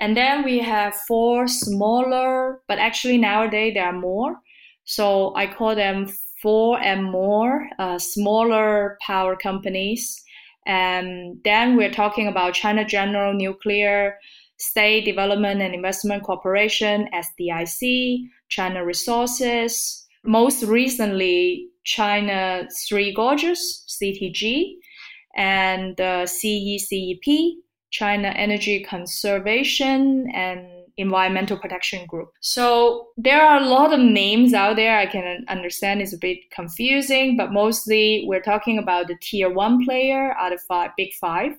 And 0.00 0.16
then 0.16 0.44
we 0.44 0.60
have 0.60 0.94
four 0.94 1.48
smaller, 1.48 2.60
but 2.68 2.78
actually 2.78 3.18
nowadays 3.18 3.74
there 3.74 3.86
are 3.86 3.92
more. 3.92 4.36
So 4.84 5.34
I 5.34 5.46
call 5.46 5.74
them 5.74 6.08
four 6.40 6.80
and 6.80 7.04
more 7.04 7.68
uh, 7.78 7.98
smaller 7.98 8.96
power 9.04 9.36
companies. 9.36 10.22
And 10.66 11.38
then 11.44 11.76
we're 11.76 11.90
talking 11.90 12.28
about 12.28 12.54
China 12.54 12.84
General 12.84 13.34
Nuclear, 13.34 14.18
State 14.58 15.04
Development 15.04 15.62
and 15.62 15.74
Investment 15.74 16.22
Corporation, 16.22 17.08
SDIC, 17.12 18.24
China 18.48 18.84
Resources, 18.84 20.06
most 20.24 20.62
recently 20.64 21.68
China 21.84 22.68
Three 22.88 23.14
Gorges, 23.14 23.84
CTG, 23.88 24.74
and 25.36 26.00
uh, 26.00 26.24
CECEP, 26.24 27.54
China 27.90 28.28
Energy 28.28 28.84
Conservation 28.84 30.30
and 30.34 30.66
Environmental 30.98 31.56
Protection 31.56 32.06
Group. 32.06 32.32
So 32.40 33.08
there 33.16 33.40
are 33.40 33.60
a 33.60 33.66
lot 33.66 33.92
of 33.92 34.00
names 34.00 34.52
out 34.52 34.76
there. 34.76 34.98
I 34.98 35.06
can 35.06 35.44
understand 35.48 36.02
it's 36.02 36.12
a 36.12 36.18
bit 36.18 36.38
confusing, 36.50 37.36
but 37.36 37.52
mostly 37.52 38.24
we're 38.26 38.42
talking 38.42 38.78
about 38.78 39.06
the 39.06 39.16
tier 39.22 39.48
one 39.48 39.84
player 39.84 40.32
are 40.32 40.50
the 40.50 40.58
five, 40.68 40.90
big 40.96 41.14
five, 41.20 41.52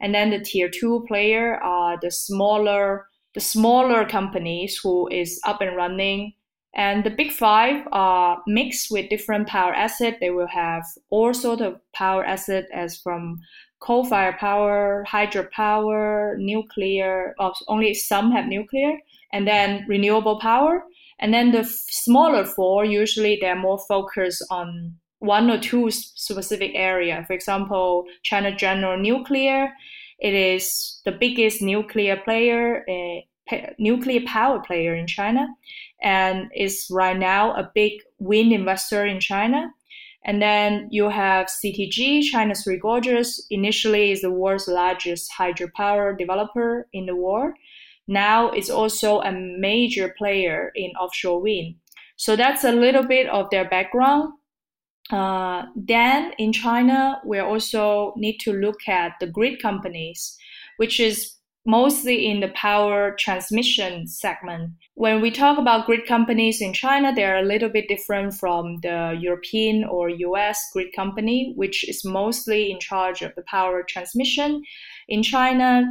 and 0.00 0.14
then 0.14 0.30
the 0.30 0.40
tier 0.40 0.70
two 0.70 1.04
player 1.06 1.56
are 1.62 1.98
the 2.00 2.10
smaller 2.10 3.06
the 3.34 3.40
smaller 3.40 4.06
companies 4.06 4.80
who 4.82 5.06
is 5.08 5.38
up 5.44 5.60
and 5.60 5.76
running. 5.76 6.32
And 6.74 7.04
the 7.04 7.10
big 7.10 7.30
five 7.30 7.86
are 7.92 8.42
mixed 8.46 8.90
with 8.90 9.10
different 9.10 9.46
power 9.46 9.74
asset. 9.74 10.16
They 10.20 10.30
will 10.30 10.46
have 10.46 10.84
all 11.10 11.34
sort 11.34 11.60
of 11.60 11.78
power 11.92 12.24
asset 12.24 12.64
as 12.72 12.96
from 12.96 13.38
coal-fired 13.80 14.38
power, 14.38 15.04
hydropower, 15.08 16.36
nuclear. 16.38 17.34
Oh, 17.38 17.52
only 17.68 17.94
some 17.94 18.32
have 18.32 18.46
nuclear, 18.46 18.98
and 19.32 19.46
then 19.46 19.84
renewable 19.88 20.40
power. 20.40 20.82
And 21.18 21.32
then 21.32 21.52
the 21.52 21.60
f- 21.60 21.66
smaller 21.68 22.44
four 22.44 22.84
usually 22.84 23.38
they're 23.40 23.56
more 23.56 23.78
focused 23.88 24.44
on 24.50 24.96
one 25.20 25.50
or 25.50 25.58
two 25.58 25.90
specific 25.90 26.72
area. 26.74 27.24
For 27.26 27.32
example, 27.32 28.04
China 28.22 28.54
General 28.54 28.98
Nuclear. 28.98 29.72
It 30.18 30.34
is 30.34 31.00
the 31.04 31.12
biggest 31.12 31.60
nuclear 31.62 32.16
player, 32.16 32.84
uh, 32.88 33.56
nuclear 33.78 34.22
power 34.26 34.60
player 34.60 34.94
in 34.94 35.06
China, 35.06 35.46
and 36.02 36.50
is 36.54 36.86
right 36.90 37.16
now 37.16 37.52
a 37.52 37.70
big 37.74 37.92
wind 38.18 38.52
investor 38.52 39.04
in 39.06 39.20
China. 39.20 39.70
And 40.26 40.42
then 40.42 40.88
you 40.90 41.08
have 41.08 41.46
CTG, 41.46 42.24
China 42.24 42.54
Three 42.54 42.78
Gorges. 42.78 43.46
Initially, 43.48 44.10
is 44.10 44.22
the 44.22 44.30
world's 44.30 44.66
largest 44.66 45.30
hydropower 45.38 46.18
developer 46.18 46.88
in 46.92 47.06
the 47.06 47.14
world. 47.14 47.54
Now 48.08 48.50
it's 48.50 48.68
also 48.68 49.20
a 49.20 49.32
major 49.32 50.14
player 50.18 50.72
in 50.74 50.90
offshore 51.00 51.40
wind. 51.40 51.76
So 52.16 52.34
that's 52.34 52.64
a 52.64 52.72
little 52.72 53.04
bit 53.04 53.28
of 53.28 53.50
their 53.50 53.68
background. 53.68 54.32
Uh, 55.10 55.66
then 55.76 56.32
in 56.38 56.52
China, 56.52 57.20
we 57.24 57.38
also 57.38 58.12
need 58.16 58.38
to 58.38 58.52
look 58.52 58.88
at 58.88 59.12
the 59.20 59.26
grid 59.28 59.62
companies, 59.62 60.36
which 60.78 60.98
is 60.98 61.35
mostly 61.66 62.26
in 62.26 62.40
the 62.40 62.48
power 62.48 63.16
transmission 63.18 64.06
segment. 64.06 64.72
When 64.94 65.20
we 65.20 65.30
talk 65.30 65.58
about 65.58 65.86
grid 65.86 66.06
companies 66.06 66.60
in 66.60 66.72
China, 66.72 67.12
they're 67.14 67.38
a 67.38 67.42
little 67.42 67.68
bit 67.68 67.88
different 67.88 68.34
from 68.34 68.78
the 68.82 69.16
European 69.20 69.84
or 69.84 70.08
US 70.08 70.58
grid 70.72 70.94
company, 70.94 71.52
which 71.56 71.86
is 71.88 72.04
mostly 72.04 72.70
in 72.70 72.80
charge 72.80 73.22
of 73.22 73.34
the 73.34 73.42
power 73.42 73.82
transmission. 73.82 74.62
In 75.08 75.22
China, 75.22 75.84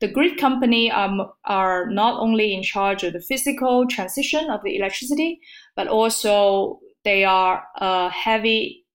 the 0.00 0.08
grid 0.08 0.38
company 0.38 0.90
are, 0.90 1.32
are 1.44 1.90
not 1.90 2.20
only 2.20 2.54
in 2.54 2.62
charge 2.62 3.02
of 3.02 3.14
the 3.14 3.20
physical 3.20 3.86
transition 3.86 4.50
of 4.50 4.60
the 4.62 4.76
electricity, 4.76 5.40
but 5.74 5.88
also 5.88 6.80
they 7.04 7.24
are 7.24 7.64
a 7.76 8.10
heavy 8.10 8.85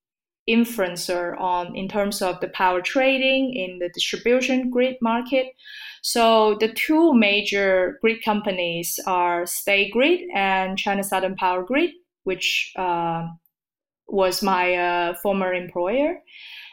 influencer 0.51 1.39
on 1.39 1.75
in 1.75 1.87
terms 1.87 2.21
of 2.21 2.39
the 2.39 2.49
power 2.49 2.81
trading 2.81 3.53
in 3.53 3.79
the 3.79 3.89
distribution 3.89 4.69
grid 4.69 4.95
market. 5.01 5.47
So 6.01 6.57
the 6.59 6.73
two 6.73 7.13
major 7.13 7.99
grid 8.01 8.23
companies 8.23 8.99
are 9.05 9.45
State 9.45 9.91
Grid 9.91 10.21
and 10.33 10.77
China 10.77 11.03
Southern 11.03 11.35
Power 11.35 11.63
Grid, 11.63 11.91
which 12.23 12.71
uh, 12.75 13.27
was 14.07 14.41
my 14.41 14.73
uh, 14.73 15.13
former 15.21 15.53
employer. 15.53 16.19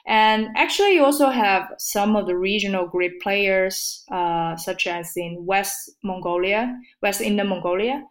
And 0.06 0.48
actually, 0.56 0.94
you 0.94 1.04
also 1.04 1.28
have 1.28 1.68
some 1.78 2.16
of 2.16 2.26
the 2.26 2.36
regional 2.36 2.86
grid 2.86 3.12
players, 3.22 4.04
uh, 4.10 4.56
such 4.56 4.86
as 4.86 5.12
in 5.16 5.44
West 5.44 5.90
Mongolia, 6.02 6.74
West 7.02 7.20
Inner 7.20 7.44
Mongolia. 7.44 8.02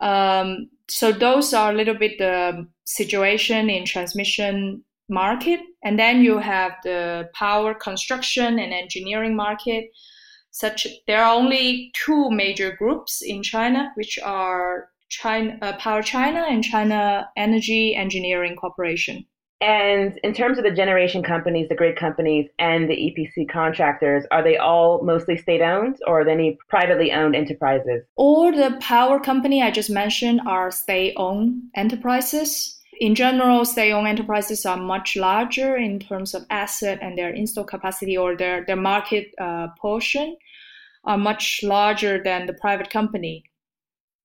Um, 0.00 0.68
so 0.88 1.10
those 1.10 1.54
are 1.54 1.72
a 1.72 1.74
little 1.74 1.94
bit 1.94 2.18
the 2.18 2.66
situation 2.84 3.70
in 3.70 3.86
transmission 3.86 4.84
market. 5.08 5.60
And 5.82 5.98
then 5.98 6.22
you 6.22 6.38
have 6.38 6.72
the 6.84 7.28
power 7.34 7.74
construction 7.74 8.58
and 8.58 8.72
engineering 8.72 9.36
market, 9.36 9.90
such 10.50 10.86
there 11.06 11.22
are 11.22 11.34
only 11.34 11.92
two 11.94 12.30
major 12.30 12.72
groups 12.72 13.22
in 13.22 13.42
China, 13.42 13.90
which 13.94 14.18
are 14.24 14.88
China 15.08 15.56
uh, 15.62 15.72
Power 15.78 16.02
China 16.02 16.44
and 16.48 16.62
China 16.62 17.28
Energy 17.36 17.94
Engineering 17.94 18.56
Corporation. 18.56 19.24
And 19.60 20.18
in 20.22 20.34
terms 20.34 20.56
of 20.58 20.64
the 20.64 20.70
generation 20.70 21.22
companies, 21.22 21.68
the 21.68 21.74
grid 21.74 21.96
companies, 21.96 22.48
and 22.60 22.88
the 22.88 22.94
EPC 22.94 23.50
contractors, 23.50 24.24
are 24.30 24.42
they 24.42 24.56
all 24.56 25.02
mostly 25.02 25.36
state 25.36 25.62
owned 25.62 25.96
or 26.06 26.20
are 26.20 26.24
there 26.24 26.34
any 26.34 26.56
privately 26.68 27.10
owned 27.10 27.34
enterprises? 27.34 28.04
All 28.14 28.52
the 28.52 28.78
power 28.80 29.18
company 29.18 29.60
I 29.60 29.72
just 29.72 29.90
mentioned 29.90 30.42
are 30.46 30.70
state 30.70 31.14
owned 31.16 31.62
enterprises 31.74 32.77
in 33.00 33.14
general, 33.14 33.64
state-owned 33.64 34.08
enterprises 34.08 34.66
are 34.66 34.76
much 34.76 35.16
larger 35.16 35.76
in 35.76 35.98
terms 35.98 36.34
of 36.34 36.44
asset 36.50 36.98
and 37.00 37.16
their 37.16 37.30
install 37.30 37.64
capacity 37.64 38.16
or 38.16 38.36
their, 38.36 38.64
their 38.64 38.76
market 38.76 39.28
uh, 39.40 39.68
portion 39.78 40.36
are 41.04 41.18
much 41.18 41.60
larger 41.62 42.22
than 42.22 42.46
the 42.46 42.52
private 42.52 42.90
company. 42.90 43.44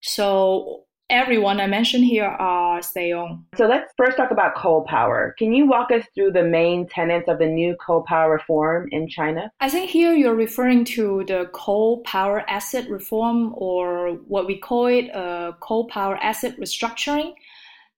So 0.02 0.86
everyone 1.10 1.60
I 1.60 1.68
mentioned 1.68 2.06
here 2.06 2.26
are 2.26 2.82
state-owned. 2.82 3.44
So 3.56 3.68
let's 3.68 3.94
first 3.96 4.18
talk 4.18 4.32
about 4.32 4.56
coal 4.56 4.84
power. 4.90 5.36
Can 5.38 5.54
you 5.54 5.68
walk 5.68 5.92
us 5.92 6.04
through 6.16 6.32
the 6.32 6.44
main 6.44 6.88
tenets 6.88 7.30
of 7.30 7.38
the 7.38 7.46
new 7.46 7.76
coal 7.76 8.04
power 8.08 8.32
reform 8.34 8.90
in 8.92 9.08
China? 9.08 9.52
I 9.60 9.70
think 9.70 9.90
here 9.90 10.14
you're 10.14 10.36
referring 10.36 10.86
to 10.86 11.24
the 11.28 11.50
coal 11.54 12.02
power 12.02 12.44
asset 12.50 12.90
reform 12.90 13.54
or 13.56 14.14
what 14.28 14.48
we 14.48 14.58
call 14.58 14.88
it 14.88 15.10
a 15.10 15.18
uh, 15.18 15.52
coal 15.60 15.88
power 15.88 16.18
asset 16.18 16.60
restructuring 16.60 17.34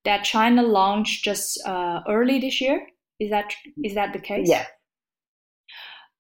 that 0.06 0.24
China 0.24 0.64
launched 0.64 1.24
just 1.24 1.60
uh, 1.66 2.02
early 2.08 2.40
this 2.40 2.62
year. 2.62 2.88
Is 3.20 3.30
that 3.30 3.54
is 3.84 3.96
that 3.96 4.14
the 4.14 4.20
case? 4.20 4.48
Yes. 4.48 4.68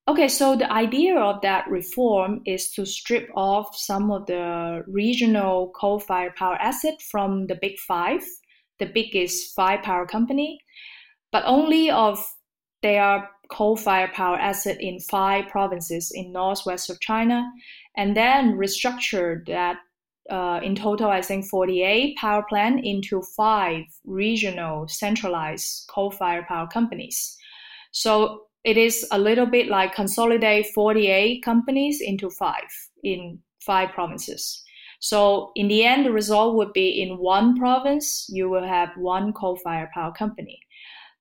Okay, 0.07 0.27
so 0.27 0.55
the 0.55 0.71
idea 0.71 1.17
of 1.17 1.41
that 1.41 1.67
reform 1.67 2.41
is 2.45 2.69
to 2.73 2.85
strip 2.85 3.27
off 3.35 3.75
some 3.75 4.11
of 4.11 4.27
the 4.27 4.83
regional 4.87 5.71
coal-fired 5.75 6.35
power 6.35 6.55
asset 6.61 7.01
from 7.09 7.47
the 7.47 7.57
big 7.59 7.79
five, 7.79 8.21
the 8.77 8.85
biggest 8.85 9.55
five 9.55 9.81
power 9.81 10.05
company, 10.05 10.59
but 11.31 11.43
only 11.47 11.89
of 11.89 12.23
their 12.83 13.27
coal-fired 13.49 14.13
power 14.13 14.37
asset 14.37 14.77
in 14.79 14.99
five 14.99 15.47
provinces 15.47 16.11
in 16.13 16.31
northwest 16.31 16.89
of 16.91 16.99
China, 16.99 17.51
and 17.97 18.15
then 18.15 18.57
restructure 18.57 19.43
that 19.47 19.77
uh, 20.29 20.59
in 20.63 20.75
total, 20.75 21.09
I 21.09 21.21
think 21.21 21.45
48 21.45 22.17
power 22.17 22.43
plant 22.47 22.83
into 22.83 23.21
five 23.35 23.83
regional 24.05 24.87
centralized 24.87 25.87
coal-fired 25.89 26.47
power 26.47 26.67
companies. 26.67 27.37
So 27.91 28.47
it 28.63 28.77
is 28.77 29.05
a 29.11 29.19
little 29.19 29.45
bit 29.45 29.67
like 29.67 29.93
consolidate 29.93 30.67
48 30.73 31.43
companies 31.43 32.01
into 32.01 32.29
five 32.29 32.69
in 33.03 33.39
five 33.61 33.91
provinces. 33.91 34.63
So 34.99 35.51
in 35.55 35.67
the 35.67 35.83
end, 35.83 36.05
the 36.05 36.11
result 36.11 36.55
would 36.55 36.73
be 36.73 37.01
in 37.01 37.19
one 37.19 37.55
province, 37.57 38.27
you 38.29 38.49
will 38.49 38.65
have 38.65 38.89
one 38.97 39.33
coal-fired 39.33 39.89
power 39.93 40.11
company. 40.11 40.59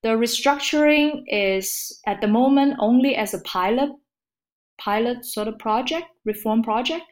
The 0.01 0.09
restructuring 0.09 1.23
is 1.27 1.99
at 2.07 2.21
the 2.21 2.27
moment 2.27 2.77
only 2.79 3.15
as 3.15 3.33
a 3.33 3.41
pilot, 3.41 3.91
pilot 4.79 5.25
sort 5.25 5.47
of 5.47 5.59
project, 5.59 6.07
reform 6.25 6.63
project, 6.63 7.05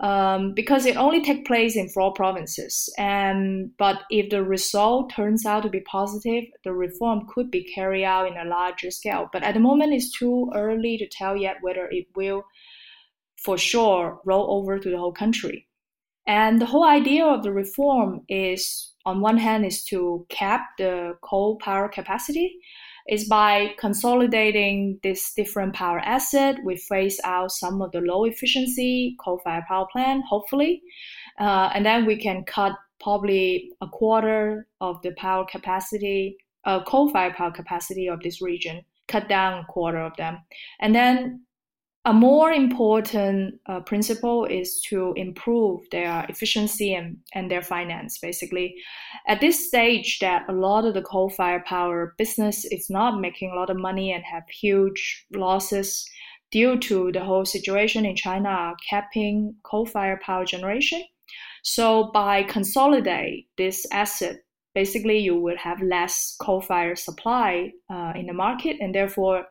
um, 0.00 0.52
because 0.52 0.84
it 0.84 0.96
only 0.96 1.22
takes 1.22 1.46
place 1.46 1.74
in 1.76 1.88
four 1.88 2.12
provinces. 2.12 2.92
And 2.98 3.70
but 3.78 4.02
if 4.10 4.30
the 4.30 4.42
result 4.42 5.12
turns 5.14 5.46
out 5.46 5.62
to 5.62 5.70
be 5.70 5.80
positive, 5.80 6.44
the 6.64 6.72
reform 6.72 7.26
could 7.32 7.50
be 7.50 7.64
carried 7.64 8.04
out 8.04 8.30
in 8.30 8.36
a 8.36 8.48
larger 8.48 8.90
scale. 8.90 9.28
But 9.32 9.42
at 9.42 9.54
the 9.54 9.60
moment, 9.60 9.94
it's 9.94 10.10
too 10.10 10.50
early 10.54 10.98
to 10.98 11.08
tell 11.08 11.36
yet 11.36 11.56
whether 11.62 11.88
it 11.90 12.06
will, 12.14 12.44
for 13.42 13.56
sure, 13.56 14.20
roll 14.24 14.58
over 14.58 14.78
to 14.78 14.90
the 14.90 14.98
whole 14.98 15.12
country. 15.12 15.66
And 16.26 16.60
the 16.60 16.66
whole 16.66 16.84
idea 16.84 17.24
of 17.24 17.42
the 17.42 17.52
reform 17.52 18.22
is, 18.28 18.92
on 19.06 19.20
one 19.20 19.38
hand, 19.38 19.64
is 19.64 19.84
to 19.84 20.26
cap 20.28 20.62
the 20.76 21.14
coal 21.22 21.56
power 21.58 21.88
capacity. 21.88 22.58
Is 23.08 23.28
by 23.28 23.74
consolidating 23.78 24.98
this 25.04 25.32
different 25.34 25.74
power 25.74 26.00
asset, 26.00 26.56
we 26.64 26.76
phase 26.76 27.20
out 27.22 27.52
some 27.52 27.80
of 27.80 27.92
the 27.92 28.00
low 28.00 28.24
efficiency 28.24 29.16
coal-fired 29.24 29.64
power 29.68 29.86
plant, 29.92 30.24
hopefully, 30.28 30.82
uh, 31.38 31.70
and 31.72 31.86
then 31.86 32.04
we 32.04 32.16
can 32.16 32.42
cut 32.44 32.72
probably 33.00 33.70
a 33.80 33.86
quarter 33.86 34.66
of 34.80 35.00
the 35.02 35.12
power 35.12 35.46
capacity, 35.46 36.36
uh, 36.64 36.82
coal-fired 36.82 37.34
power 37.34 37.52
capacity 37.52 38.08
of 38.08 38.20
this 38.22 38.42
region, 38.42 38.82
cut 39.06 39.28
down 39.28 39.60
a 39.60 39.66
quarter 39.66 39.98
of 39.98 40.16
them, 40.16 40.38
and 40.80 40.92
then 40.92 41.45
a 42.06 42.12
more 42.12 42.52
important 42.52 43.58
uh, 43.66 43.80
principle 43.80 44.44
is 44.44 44.80
to 44.88 45.12
improve 45.16 45.80
their 45.90 46.24
efficiency 46.28 46.94
and, 46.94 47.16
and 47.34 47.50
their 47.50 47.62
finance 47.62 48.18
basically. 48.18 48.76
At 49.26 49.40
this 49.40 49.66
stage 49.66 50.20
that 50.20 50.44
a 50.48 50.52
lot 50.52 50.84
of 50.84 50.94
the 50.94 51.02
coal-fired 51.02 51.64
power 51.64 52.14
business 52.16 52.64
is 52.64 52.88
not 52.88 53.20
making 53.20 53.50
a 53.50 53.56
lot 53.56 53.70
of 53.70 53.76
money 53.76 54.12
and 54.12 54.22
have 54.22 54.44
huge 54.48 55.26
losses 55.34 56.08
due 56.52 56.78
to 56.78 57.10
the 57.10 57.24
whole 57.24 57.44
situation 57.44 58.06
in 58.06 58.14
china 58.14 58.74
capping 58.88 59.56
coal-fired 59.64 60.20
power 60.20 60.44
generation. 60.44 61.02
So 61.64 62.12
by 62.14 62.44
consolidate 62.44 63.48
this 63.58 63.84
asset 63.90 64.36
basically 64.76 65.18
you 65.18 65.40
would 65.40 65.56
have 65.56 65.82
less 65.82 66.36
coal-fired 66.40 67.00
supply 67.00 67.72
uh, 67.90 68.12
in 68.14 68.26
the 68.26 68.32
market 68.32 68.76
and 68.80 68.94
therefore 68.94 69.46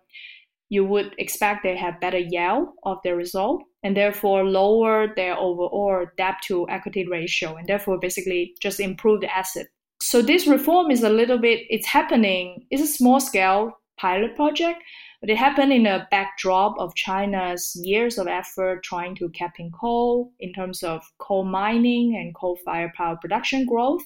you 0.70 0.84
would 0.86 1.14
expect 1.18 1.64
they 1.64 1.76
have 1.76 2.00
better 2.00 2.18
yield 2.18 2.70
of 2.84 2.98
their 3.04 3.16
result 3.16 3.62
and 3.84 3.96
therefore 3.96 4.44
lower 4.44 5.14
their 5.16 5.38
overall 5.38 6.06
debt 6.18 6.36
to 6.44 6.68
equity 6.70 7.06
ratio 7.08 7.56
and 7.56 7.68
therefore 7.68 8.00
basically 8.00 8.56
just 8.62 8.80
improve 8.80 9.22
the 9.22 9.36
asset. 9.36 9.68
So 10.02 10.22
this 10.22 10.48
reform 10.48 10.92
is 10.92 11.04
a 11.04 11.10
little 11.10 11.38
bit 11.38 11.62
it's 11.70 11.88
happening, 11.88 12.66
it's 12.70 12.82
a 12.82 12.88
small 12.88 13.20
scale 13.20 13.72
pilot 13.98 14.36
project, 14.36 14.82
but 15.22 15.30
it 15.30 15.38
happened 15.38 15.72
in 15.72 15.86
a 15.86 16.08
backdrop 16.12 16.76
of 16.80 16.96
China's 16.96 17.72
years 17.76 18.18
of 18.18 18.28
effort 18.28 18.84
trying 18.84 19.16
to 19.16 19.30
cap 19.30 19.54
in 19.58 19.72
coal 19.72 20.32
in 20.40 20.52
terms 20.54 20.84
of 20.84 21.02
coal 21.20 21.46
mining 21.46 22.16
and 22.16 22.36
coal 22.36 22.58
fired 22.66 22.94
power 22.94 23.18
production 23.22 23.66
growth 23.66 24.04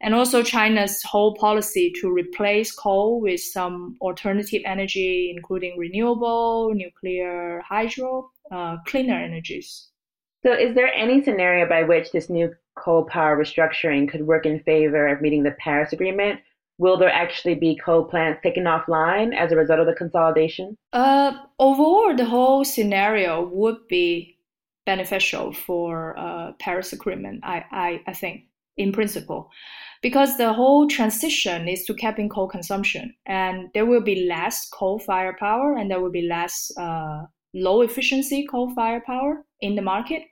and 0.00 0.14
also 0.14 0.42
China's 0.42 1.02
whole 1.02 1.34
policy 1.34 1.92
to 2.00 2.10
replace 2.10 2.72
coal 2.72 3.20
with 3.20 3.40
some 3.40 3.96
alternative 4.00 4.62
energy, 4.64 5.32
including 5.34 5.76
renewable, 5.76 6.72
nuclear, 6.74 7.62
hydro, 7.68 8.30
uh, 8.52 8.76
cleaner 8.86 9.18
energies. 9.18 9.88
So, 10.44 10.52
is 10.52 10.74
there 10.74 10.92
any 10.94 11.22
scenario 11.22 11.68
by 11.68 11.82
which 11.82 12.12
this 12.12 12.30
new 12.30 12.52
coal 12.76 13.04
power 13.04 13.36
restructuring 13.36 14.08
could 14.08 14.26
work 14.26 14.46
in 14.46 14.60
favor 14.60 15.08
of 15.08 15.20
meeting 15.20 15.42
the 15.42 15.56
Paris 15.58 15.92
Agreement? 15.92 16.40
Will 16.78 16.96
there 16.96 17.10
actually 17.10 17.56
be 17.56 17.76
coal 17.84 18.04
plants 18.04 18.40
taken 18.40 18.64
offline 18.64 19.36
as 19.36 19.50
a 19.50 19.56
result 19.56 19.80
of 19.80 19.86
the 19.86 19.94
consolidation? 19.94 20.76
Uh, 20.92 21.32
overall, 21.58 22.14
the 22.14 22.24
whole 22.24 22.64
scenario 22.64 23.48
would 23.48 23.78
be 23.88 24.38
beneficial 24.86 25.52
for 25.52 26.16
uh, 26.16 26.52
Paris 26.60 26.92
Agreement. 26.92 27.40
I, 27.42 27.64
I, 27.72 28.02
I 28.06 28.12
think, 28.12 28.44
in 28.76 28.92
principle 28.92 29.50
because 30.02 30.36
the 30.36 30.52
whole 30.52 30.86
transition 30.86 31.68
is 31.68 31.84
to 31.84 31.94
capping 31.94 32.28
coal 32.28 32.48
consumption. 32.48 33.14
And 33.26 33.68
there 33.74 33.86
will 33.86 34.02
be 34.02 34.26
less 34.26 34.68
coal 34.68 34.98
fire 34.98 35.36
power 35.38 35.76
and 35.76 35.90
there 35.90 36.00
will 36.00 36.10
be 36.10 36.28
less 36.28 36.70
uh, 36.78 37.22
low 37.54 37.82
efficiency 37.82 38.46
coal 38.46 38.72
fire 38.74 39.02
power 39.04 39.44
in 39.60 39.74
the 39.74 39.82
market. 39.82 40.22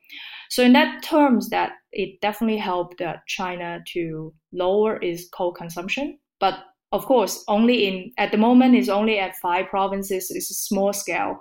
So 0.51 0.63
in 0.63 0.73
that 0.75 1.03
terms 1.03 1.49
that 1.51 1.73
it 1.93 2.21
definitely 2.21 2.59
helped 2.59 3.01
uh, 3.01 3.17
china 3.27 3.81
to 3.95 4.33
lower 4.53 5.03
its 5.03 5.29
coal 5.31 5.53
consumption. 5.53 6.19
But 6.39 6.55
of 6.93 7.05
course 7.05 7.43
only 7.49 7.87
in 7.87 8.13
at 8.17 8.31
the 8.31 8.39
moment 8.39 8.77
is 8.77 8.89
only 8.89 9.19
at 9.19 9.35
five 9.37 9.67
provinces 9.67 10.31
it's 10.31 10.51
a 10.51 10.55
small 10.55 10.93
scale. 10.93 11.39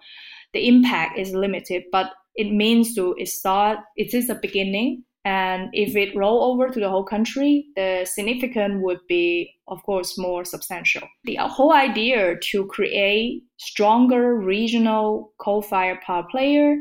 The 0.53 0.67
impact 0.67 1.19
is 1.19 1.33
limited 1.33 1.83
but 1.91 2.11
it 2.35 2.51
means 2.51 2.95
to 2.95 3.15
start 3.25 3.79
it 3.95 4.13
is 4.13 4.29
a 4.29 4.35
beginning 4.35 5.03
and 5.25 5.69
if 5.73 5.95
it 5.95 6.15
roll 6.15 6.43
over 6.43 6.69
to 6.69 6.79
the 6.79 6.89
whole 6.89 7.03
country, 7.03 7.65
the 7.75 8.05
significance 8.05 8.79
would 8.83 8.99
be, 9.07 9.51
of 9.67 9.81
course, 9.83 10.19
more 10.19 10.45
substantial. 10.45 11.01
The 11.23 11.37
whole 11.37 11.73
idea 11.73 12.35
to 12.51 12.65
create 12.67 13.43
stronger 13.57 14.35
regional 14.35 15.33
coal-fired 15.39 16.01
power 16.01 16.27
player 16.29 16.77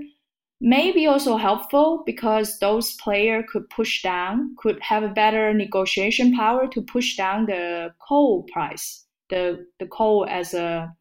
may 0.60 0.92
be 0.92 1.06
also 1.06 1.38
helpful 1.38 2.02
because 2.04 2.58
those 2.58 2.92
players 2.96 3.46
could 3.50 3.68
push 3.70 4.02
down, 4.02 4.54
could 4.58 4.78
have 4.82 5.02
a 5.02 5.08
better 5.08 5.54
negotiation 5.54 6.36
power 6.36 6.66
to 6.68 6.82
push 6.82 7.16
down 7.16 7.46
the 7.46 7.94
coal 8.06 8.46
price, 8.52 9.06
the, 9.30 9.66
the 9.78 9.86
coal 9.86 10.26
as 10.28 10.52
a 10.52 10.94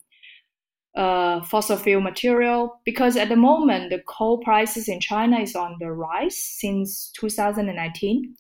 uh, 0.96 1.42
fossil 1.44 1.78
fuel 1.78 2.02
material 2.02 2.80
because 2.86 3.18
at 3.18 3.30
the 3.30 3.36
moment 3.36 3.90
the 3.90 4.02
coal 4.08 4.38
prices 4.40 4.88
in 4.88 5.00
China 5.00 5.40
is 5.40 5.56
on 5.56 5.76
the 5.80 5.92
rise 5.92 6.38
since 6.38 7.12
2019. 7.20 8.36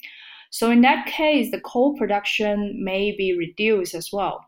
So 0.52 0.70
in 0.70 0.82
that 0.82 1.08
case, 1.08 1.50
the 1.50 1.62
coal 1.62 1.98
production 1.98 2.80
may 2.84 3.16
be 3.16 3.36
reduced 3.36 3.96
as 3.96 4.12
well. 4.14 4.46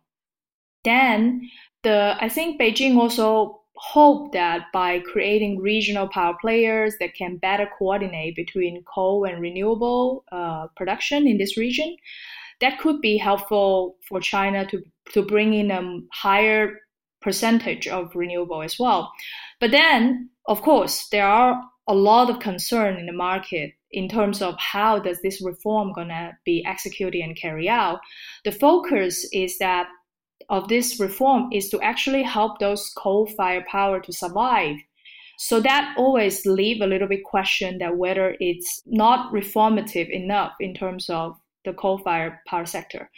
Then 0.84 1.50
the 1.82 2.16
I 2.20 2.30
think 2.30 2.62
Beijing 2.62 2.96
also 2.96 3.62
hope 3.78 4.32
that 4.34 4.68
by 4.72 5.00
creating 5.00 5.60
regional 5.60 6.08
power 6.08 6.36
players 6.40 6.96
that 7.00 7.16
can 7.16 7.38
better 7.38 7.68
coordinate 7.78 8.36
between 8.36 8.84
coal 8.84 9.26
and 9.26 9.42
renewable 9.42 10.24
uh, 10.32 10.68
production 10.78 11.28
in 11.28 11.38
this 11.38 11.58
region, 11.58 11.98
that 12.62 12.80
could 12.80 13.02
be 13.02 13.18
helpful 13.18 13.98
for 14.08 14.22
China 14.22 14.66
to 14.68 14.84
to 15.12 15.22
bring 15.22 15.54
in 15.54 15.72
a 15.72 16.00
higher 16.14 16.80
percentage 17.26 17.88
of 17.88 18.16
renewable 18.16 18.62
as 18.62 18.78
well. 18.80 19.12
But 19.60 19.72
then, 19.72 20.30
of 20.46 20.62
course, 20.62 21.08
there 21.10 21.28
are 21.28 21.62
a 21.88 21.96
lot 21.96 22.30
of 22.30 22.40
concern 22.40 22.98
in 22.98 23.08
the 23.08 23.20
market 23.28 23.72
in 23.92 24.08
terms 24.08 24.42
of 24.42 24.56
how 24.60 25.00
does 25.00 25.22
this 25.22 25.42
reform 25.42 25.92
gonna 25.94 26.38
be 26.46 26.64
executed 26.66 27.22
and 27.22 27.36
carried 27.36 27.68
out. 27.68 28.00
The 28.44 28.52
focus 28.52 29.28
is 29.34 29.58
that 29.58 29.88
of 30.50 30.68
this 30.68 31.00
reform 31.00 31.50
is 31.52 31.70
to 31.70 31.82
actually 31.82 32.24
help 32.24 32.60
those 32.60 32.92
coal-fired 32.96 33.66
power 33.66 34.00
to 34.02 34.14
survive. 34.14 34.78
So 35.38 35.60
that 35.62 35.96
always 35.98 36.46
leave 36.46 36.82
a 36.82 36.88
little 36.88 37.08
bit 37.08 37.24
question 37.24 37.80
that 37.80 37.98
whether 37.98 38.36
it's 38.40 38.84
not 38.86 39.34
reformative 39.34 40.10
enough 40.10 40.54
in 40.60 40.74
terms 40.74 41.10
of 41.10 41.36
the 41.66 41.74
coal-fired 41.74 42.40
power 42.48 42.66
sector. 42.66 43.10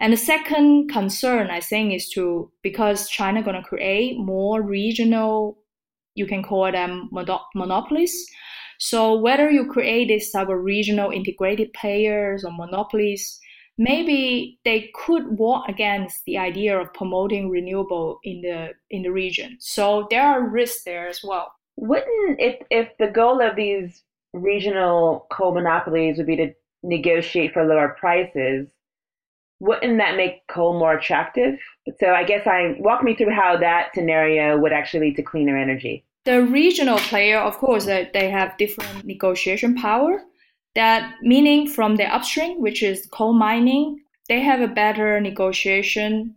And 0.00 0.12
the 0.12 0.16
second 0.16 0.88
concern, 0.88 1.50
I 1.50 1.60
think, 1.60 1.92
is 1.92 2.08
to 2.10 2.50
because 2.62 3.08
China 3.08 3.42
going 3.42 3.60
to 3.60 3.68
create 3.68 4.18
more 4.18 4.62
regional, 4.62 5.58
you 6.14 6.26
can 6.26 6.42
call 6.42 6.70
them 6.70 7.10
monopolies. 7.54 8.14
So 8.78 9.18
whether 9.18 9.50
you 9.50 9.66
create 9.66 10.08
this 10.08 10.30
type 10.30 10.48
of 10.48 10.58
regional 10.58 11.10
integrated 11.10 11.72
players 11.72 12.44
or 12.44 12.52
monopolies, 12.52 13.40
maybe 13.78 14.58
they 14.64 14.90
could 14.94 15.38
war 15.38 15.62
against 15.68 16.24
the 16.26 16.38
idea 16.38 16.78
of 16.78 16.92
promoting 16.92 17.50
renewable 17.50 18.18
in 18.24 18.42
the 18.42 18.70
in 18.90 19.02
the 19.02 19.10
region. 19.10 19.56
So 19.60 20.06
there 20.10 20.22
are 20.22 20.48
risks 20.48 20.82
there 20.84 21.08
as 21.08 21.20
well. 21.24 21.52
Wouldn't 21.76 22.40
if 22.40 22.56
if 22.70 22.88
the 22.98 23.08
goal 23.08 23.40
of 23.40 23.56
these 23.56 24.02
regional 24.32 25.26
coal 25.30 25.54
monopolies 25.54 26.18
would 26.18 26.26
be 26.26 26.36
to 26.36 26.52
negotiate 26.84 27.52
for 27.52 27.64
lower 27.64 27.96
prices, 27.98 28.68
wouldn't 29.60 29.98
that 29.98 30.16
make 30.16 30.46
coal 30.48 30.78
more 30.78 30.94
attractive? 30.94 31.58
So 31.98 32.12
I 32.12 32.24
guess 32.24 32.46
I 32.46 32.76
walk 32.78 33.02
me 33.02 33.14
through 33.16 33.34
how 33.34 33.56
that 33.56 33.90
scenario 33.94 34.58
would 34.58 34.72
actually 34.72 35.06
lead 35.06 35.16
to 35.16 35.22
cleaner 35.22 35.56
energy. 35.56 36.04
The 36.24 36.42
regional 36.42 36.98
player, 36.98 37.38
of 37.38 37.58
course, 37.58 37.86
uh, 37.86 38.04
they 38.12 38.30
have 38.30 38.56
different 38.56 39.04
negotiation 39.04 39.74
power. 39.74 40.22
That 40.74 41.14
meaning 41.22 41.68
from 41.68 41.96
the 41.96 42.04
upstream, 42.04 42.60
which 42.60 42.82
is 42.82 43.08
coal 43.12 43.32
mining, 43.32 44.00
they 44.28 44.40
have 44.40 44.60
a 44.60 44.68
better 44.68 45.20
negotiation 45.20 46.34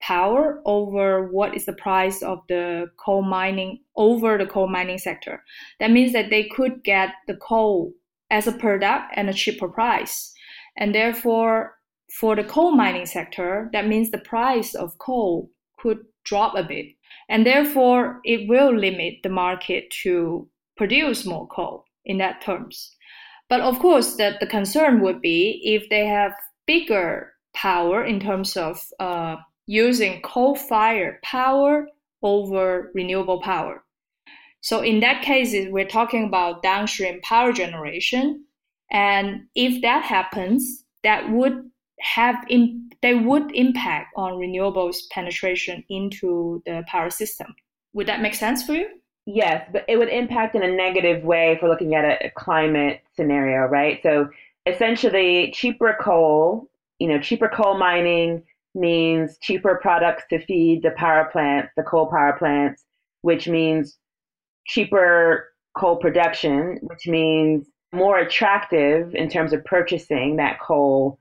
power 0.00 0.60
over 0.64 1.26
what 1.26 1.54
is 1.54 1.66
the 1.66 1.72
price 1.72 2.22
of 2.22 2.42
the 2.48 2.90
coal 2.96 3.22
mining 3.22 3.80
over 3.96 4.38
the 4.38 4.46
coal 4.46 4.68
mining 4.68 4.98
sector. 4.98 5.42
That 5.78 5.90
means 5.90 6.12
that 6.12 6.30
they 6.30 6.44
could 6.44 6.82
get 6.84 7.10
the 7.26 7.36
coal 7.36 7.92
as 8.30 8.46
a 8.46 8.52
product 8.52 9.12
and 9.14 9.28
a 9.28 9.34
cheaper 9.34 9.68
price. 9.68 10.32
And 10.76 10.94
therefore, 10.94 11.74
for 12.18 12.36
the 12.36 12.44
coal 12.44 12.72
mining 12.72 13.06
sector, 13.06 13.68
that 13.72 13.86
means 13.86 14.10
the 14.10 14.18
price 14.18 14.74
of 14.74 14.98
coal 14.98 15.50
could 15.78 15.98
drop 16.24 16.54
a 16.54 16.62
bit. 16.62 16.86
And 17.28 17.46
therefore, 17.46 18.20
it 18.24 18.48
will 18.48 18.76
limit 18.76 19.14
the 19.22 19.28
market 19.28 19.90
to 20.02 20.48
produce 20.76 21.24
more 21.24 21.46
coal 21.48 21.84
in 22.04 22.18
that 22.18 22.40
terms. 22.40 22.94
But 23.48 23.60
of 23.60 23.78
course, 23.78 24.16
the, 24.16 24.36
the 24.40 24.46
concern 24.46 25.00
would 25.00 25.20
be 25.20 25.60
if 25.64 25.88
they 25.90 26.06
have 26.06 26.32
bigger 26.66 27.32
power 27.52 28.04
in 28.04 28.20
terms 28.20 28.56
of 28.56 28.80
uh, 29.00 29.36
using 29.66 30.22
coal 30.22 30.54
fired 30.54 31.20
power 31.22 31.88
over 32.22 32.90
renewable 32.94 33.40
power. 33.40 33.82
So 34.60 34.82
in 34.82 35.00
that 35.00 35.22
case, 35.22 35.54
we're 35.70 35.88
talking 35.88 36.26
about 36.26 36.62
downstream 36.62 37.20
power 37.22 37.52
generation. 37.52 38.44
And 38.90 39.42
if 39.54 39.80
that 39.82 40.04
happens, 40.04 40.84
that 41.02 41.30
would 41.30 41.70
have 42.00 42.36
in, 42.48 42.90
they 43.02 43.14
would 43.14 43.54
impact 43.54 44.12
on 44.16 44.32
renewables 44.32 45.08
penetration 45.10 45.84
into 45.88 46.62
the 46.66 46.82
power 46.88 47.10
system. 47.10 47.54
Would 47.94 48.06
that 48.08 48.20
make 48.20 48.34
sense 48.34 48.64
for 48.64 48.74
you? 48.74 48.88
Yes, 49.26 49.68
but 49.72 49.84
it 49.86 49.96
would 49.96 50.08
impact 50.08 50.54
in 50.54 50.62
a 50.62 50.70
negative 50.70 51.24
way 51.24 51.52
if 51.52 51.62
we're 51.62 51.68
looking 51.68 51.94
at 51.94 52.04
a, 52.04 52.26
a 52.26 52.30
climate 52.30 53.00
scenario, 53.14 53.66
right? 53.68 54.00
So 54.02 54.28
essentially, 54.66 55.52
cheaper 55.52 55.96
coal, 56.00 56.68
you 56.98 57.08
know, 57.08 57.20
cheaper 57.20 57.48
coal 57.48 57.78
mining 57.78 58.42
means 58.74 59.38
cheaper 59.40 59.78
products 59.80 60.24
to 60.30 60.44
feed 60.44 60.82
the 60.82 60.90
power 60.92 61.28
plants, 61.30 61.70
the 61.76 61.82
coal 61.82 62.06
power 62.06 62.34
plants, 62.38 62.84
which 63.22 63.46
means 63.46 63.98
cheaper 64.70 65.48
coal 65.76 65.96
production, 65.96 66.78
which 66.82 67.06
means 67.06 67.66
more 67.92 68.18
attractive 68.18 69.14
in 69.14 69.28
terms 69.28 69.52
of 69.52 69.64
purchasing 69.64 70.36
that 70.36 70.60
coal 70.60 71.18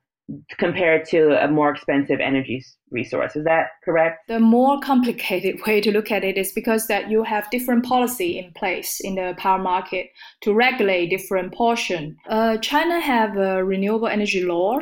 compared 0.60 1.06
to 1.06 1.44
a 1.44 1.48
more 1.48 1.72
expensive 1.72 2.20
energy 2.20 2.64
resource. 2.92 3.36
Is 3.36 3.46
that 3.46 3.70
correct? 3.84 4.28
The 4.28 4.40
more 4.40 4.80
complicated 4.80 5.60
way 5.66 5.82
to 5.82 5.92
look 5.92 6.12
at 6.12 6.24
it 6.24 6.38
is 6.38 6.52
because 6.52 6.86
that 6.86 7.10
you 7.10 7.24
have 7.24 7.50
different 7.50 7.84
policy 7.84 8.38
in 8.38 8.54
place 8.54 9.00
in 9.00 9.16
the 9.16 9.34
power 9.40 9.58
market 9.58 10.12
to 10.42 10.54
regulate 10.54 11.10
different 11.10 11.54
portion. 11.54 12.16
Uh, 12.30 12.58
China 12.58 13.00
have 13.00 13.38
a 13.38 13.64
renewable 13.64 14.08
energy 14.08 14.44
law 14.44 14.80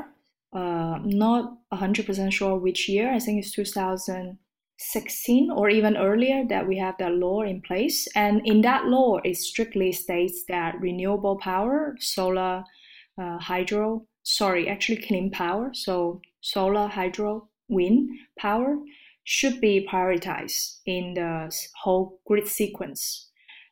uh, 0.53 0.99
not 1.03 1.57
100% 1.73 2.31
sure 2.31 2.57
which 2.57 2.87
year. 2.87 3.13
I 3.13 3.19
think 3.19 3.43
it's 3.43 3.51
2016 4.79 5.51
or 5.51 5.69
even 5.69 5.97
earlier 5.97 6.45
that 6.47 6.67
we 6.67 6.77
have 6.77 6.95
that 6.99 7.13
law 7.13 7.41
in 7.41 7.61
place. 7.61 8.07
And 8.15 8.41
in 8.45 8.61
that 8.61 8.85
law, 8.85 9.17
it 9.23 9.37
strictly 9.37 9.91
states 9.91 10.43
that 10.47 10.79
renewable 10.79 11.37
power, 11.37 11.95
solar, 11.99 12.63
uh, 13.19 13.37
hydro, 13.39 14.05
sorry, 14.23 14.69
actually 14.69 15.01
clean 15.01 15.31
power, 15.31 15.71
so 15.73 16.21
solar, 16.41 16.87
hydro, 16.87 17.49
wind 17.69 18.09
power 18.39 18.77
should 19.23 19.59
be 19.59 19.87
prioritized 19.91 20.77
in 20.85 21.15
the 21.15 21.51
whole 21.81 22.19
grid 22.27 22.47
sequence 22.47 23.29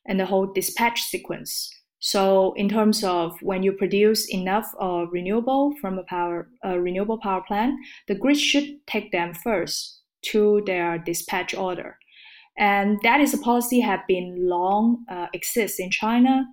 and 0.08 0.20
the 0.20 0.26
whole 0.26 0.52
dispatch 0.54 1.02
sequence. 1.04 1.70
So 2.00 2.54
in 2.54 2.68
terms 2.68 3.04
of 3.04 3.38
when 3.42 3.64
you 3.64 3.72
produce 3.72 4.30
enough 4.30 4.74
of 4.80 5.10
renewable 5.12 5.74
from 5.80 5.98
a 5.98 6.04
power 6.04 6.50
a 6.64 6.80
renewable 6.80 7.20
power 7.20 7.42
plant, 7.48 7.76
the 8.08 8.16
grid 8.16 8.38
should 8.38 8.86
take 8.86 9.12
them 9.12 9.34
first 9.34 10.02
to 10.32 10.62
their 10.66 10.98
dispatch 10.98 11.54
order. 11.54 11.98
And 12.58 13.00
that 13.04 13.20
is 13.20 13.34
a 13.34 13.38
policy 13.38 13.82
have 13.82 14.08
been 14.08 14.48
long 14.48 15.06
uh, 15.10 15.28
exists 15.34 15.80
in 15.80 15.92
China. 15.92 16.46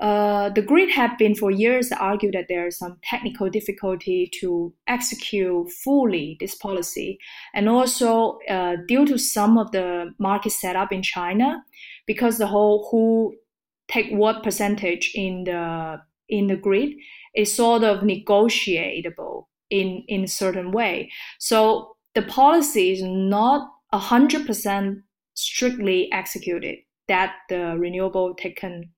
Uh, 0.00 0.48
the 0.48 0.62
grid 0.62 0.90
have 0.90 1.18
been 1.18 1.34
for 1.34 1.50
years 1.50 1.92
argued 1.92 2.34
that 2.34 2.46
there 2.48 2.66
is 2.66 2.78
some 2.78 2.96
technical 3.02 3.50
difficulty 3.50 4.30
to 4.40 4.72
execute 4.86 5.70
fully 5.84 6.36
this 6.40 6.54
policy, 6.54 7.18
and 7.54 7.68
also 7.68 8.38
uh, 8.48 8.76
due 8.88 9.04
to 9.04 9.18
some 9.18 9.58
of 9.58 9.70
the 9.72 10.12
market 10.18 10.52
setup 10.52 10.90
in 10.90 11.02
China, 11.02 11.62
because 12.06 12.38
the 12.38 12.46
whole 12.46 12.88
who 12.90 13.34
take 13.88 14.10
what 14.10 14.42
percentage 14.42 15.12
in 15.14 15.44
the 15.44 16.00
in 16.28 16.46
the 16.46 16.56
grid 16.56 16.90
is 17.34 17.54
sort 17.54 17.84
of 17.84 18.02
negotiable 18.02 19.48
in 19.68 20.02
in 20.08 20.24
a 20.24 20.28
certain 20.28 20.72
way. 20.72 21.10
So 21.38 21.96
the 22.14 22.22
policy 22.22 22.92
is 22.92 23.02
not 23.02 23.70
hundred 23.92 24.46
percent 24.46 24.98
strictly 25.34 26.10
executed. 26.12 26.78
That 27.08 27.32
the 27.48 27.76
renewable 27.76 28.34
taken 28.34 28.90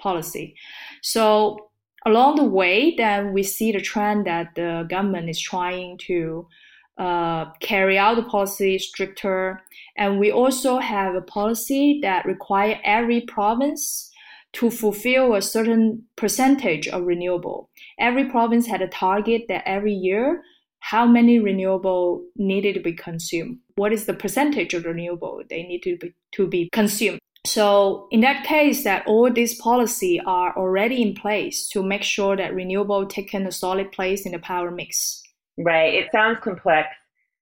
policy. 0.00 0.54
So 1.02 1.68
along 2.06 2.36
the 2.36 2.44
way, 2.44 2.94
then 2.96 3.34
we 3.34 3.42
see 3.42 3.72
the 3.72 3.80
trend 3.80 4.26
that 4.26 4.54
the 4.54 4.86
government 4.88 5.28
is 5.28 5.38
trying 5.38 5.98
to 6.06 6.48
uh, 6.96 7.50
carry 7.60 7.98
out 7.98 8.16
the 8.16 8.22
policy 8.22 8.78
stricter, 8.78 9.60
and 9.98 10.18
we 10.18 10.32
also 10.32 10.78
have 10.78 11.14
a 11.14 11.20
policy 11.20 11.98
that 12.00 12.24
require 12.24 12.80
every 12.84 13.20
province 13.20 14.10
to 14.54 14.70
fulfill 14.70 15.34
a 15.34 15.42
certain 15.42 16.02
percentage 16.16 16.88
of 16.88 17.04
renewable. 17.04 17.68
Every 17.98 18.24
province 18.30 18.66
had 18.66 18.80
a 18.80 18.88
target 18.88 19.42
that 19.48 19.62
every 19.66 19.92
year 19.92 20.42
how 20.80 21.06
many 21.06 21.38
renewable 21.38 22.24
needed 22.36 22.74
to 22.74 22.80
be 22.80 22.92
consumed. 22.92 23.58
What 23.76 23.92
is 23.92 24.06
the 24.06 24.14
percentage 24.14 24.74
of 24.74 24.84
renewable 24.84 25.42
they 25.48 25.62
need 25.62 25.82
to 25.82 25.96
be, 25.96 26.14
to 26.32 26.46
be 26.46 26.68
consumed? 26.72 27.18
So 27.46 28.08
in 28.10 28.20
that 28.20 28.44
case, 28.44 28.84
that 28.84 29.06
all 29.06 29.32
these 29.32 29.60
policy 29.60 30.20
are 30.26 30.56
already 30.56 31.02
in 31.02 31.14
place 31.14 31.68
to 31.70 31.82
make 31.82 32.02
sure 32.02 32.36
that 32.36 32.54
renewable 32.54 33.06
taken 33.06 33.46
a 33.46 33.52
solid 33.52 33.92
place 33.92 34.26
in 34.26 34.32
the 34.32 34.38
power 34.38 34.70
mix. 34.70 35.22
Right. 35.56 35.94
It 35.94 36.10
sounds 36.12 36.38
complex. 36.40 36.88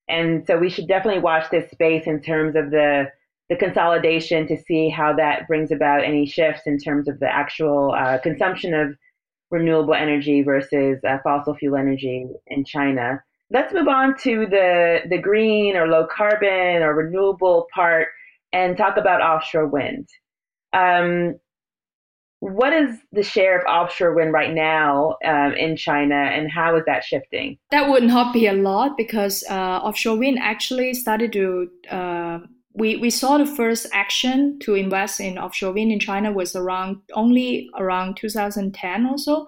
And 0.08 0.46
so 0.46 0.58
we 0.58 0.70
should 0.70 0.86
definitely 0.86 1.20
watch 1.20 1.50
this 1.50 1.70
space 1.70 2.06
in 2.06 2.22
terms 2.22 2.56
of 2.56 2.70
the 2.70 3.10
the 3.48 3.56
consolidation 3.56 4.44
to 4.48 4.56
see 4.56 4.88
how 4.88 5.12
that 5.14 5.46
brings 5.46 5.70
about 5.70 6.02
any 6.02 6.26
shifts 6.26 6.62
in 6.66 6.78
terms 6.78 7.06
of 7.06 7.20
the 7.20 7.32
actual 7.32 7.92
uh, 7.92 8.18
consumption 8.18 8.74
of 8.74 8.96
renewable 9.50 9.94
energy 9.94 10.42
versus 10.42 10.98
uh, 11.08 11.18
fossil 11.22 11.54
fuel 11.54 11.76
energy 11.76 12.26
in 12.46 12.64
China. 12.64 13.22
Let's 13.50 13.72
move 13.72 13.88
on 13.88 14.16
to 14.22 14.46
the 14.46 15.00
the 15.08 15.18
green 15.18 15.76
or 15.76 15.86
low 15.86 16.06
carbon 16.06 16.82
or 16.82 16.94
renewable 16.94 17.66
part 17.74 18.08
and 18.52 18.76
talk 18.76 18.96
about 18.96 19.22
offshore 19.22 19.66
wind. 19.66 20.08
Um, 20.72 21.36
what 22.40 22.72
is 22.72 22.98
the 23.12 23.22
share 23.22 23.58
of 23.58 23.66
offshore 23.66 24.14
wind 24.14 24.32
right 24.32 24.52
now 24.52 25.16
um, 25.24 25.52
in 25.54 25.76
China, 25.76 26.14
and 26.14 26.50
how 26.50 26.76
is 26.76 26.84
that 26.86 27.02
shifting? 27.02 27.58
That 27.70 27.88
would 27.88 28.02
not 28.02 28.32
be 28.34 28.46
a 28.46 28.52
lot 28.52 28.96
because 28.96 29.42
uh, 29.48 29.54
offshore 29.54 30.18
wind 30.18 30.38
actually 30.40 30.92
started 30.94 31.32
to 31.32 31.70
uh, 31.90 32.38
we, 32.76 32.96
we 32.96 33.08
saw 33.08 33.38
the 33.38 33.46
first 33.46 33.86
action 33.92 34.58
to 34.60 34.74
invest 34.74 35.18
in 35.18 35.38
offshore 35.38 35.72
wind 35.72 35.92
in 35.92 35.98
China 35.98 36.30
was 36.30 36.54
around 36.54 36.98
only 37.14 37.70
around 37.78 38.16
2010 38.18 39.06
or 39.06 39.16
so. 39.16 39.46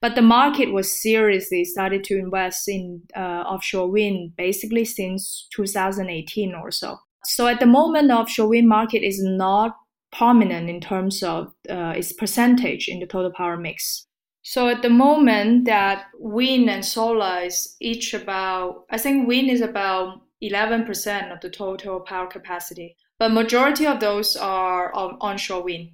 But 0.00 0.14
the 0.14 0.22
market 0.22 0.72
was 0.72 1.02
seriously 1.02 1.64
started 1.64 2.04
to 2.04 2.16
invest 2.16 2.68
in 2.68 3.02
uh, 3.16 3.42
offshore 3.44 3.90
wind 3.90 4.36
basically 4.36 4.84
since 4.84 5.48
2018 5.52 6.54
or 6.54 6.70
so. 6.70 6.96
So 7.24 7.48
at 7.48 7.58
the 7.58 7.66
moment, 7.66 8.08
the 8.08 8.14
offshore 8.14 8.48
wind 8.48 8.68
market 8.68 9.04
is 9.04 9.20
not 9.22 9.76
prominent 10.12 10.70
in 10.70 10.80
terms 10.80 11.22
of 11.22 11.52
uh, 11.68 11.94
its 11.96 12.12
percentage 12.12 12.88
in 12.88 13.00
the 13.00 13.06
total 13.06 13.32
power 13.36 13.56
mix. 13.56 14.06
So 14.42 14.68
at 14.68 14.82
the 14.82 14.90
moment 14.90 15.66
that 15.66 16.06
wind 16.18 16.70
and 16.70 16.84
solar 16.84 17.40
is 17.40 17.76
each 17.80 18.14
about, 18.14 18.84
I 18.90 18.96
think 18.96 19.28
wind 19.28 19.50
is 19.50 19.60
about 19.60 20.20
11% 20.42 21.32
of 21.32 21.40
the 21.40 21.50
total 21.50 22.00
power 22.00 22.26
capacity, 22.26 22.96
but 23.18 23.30
majority 23.30 23.86
of 23.86 24.00
those 24.00 24.36
are 24.36 24.92
on 24.94 25.18
onshore 25.20 25.62
wind. 25.62 25.90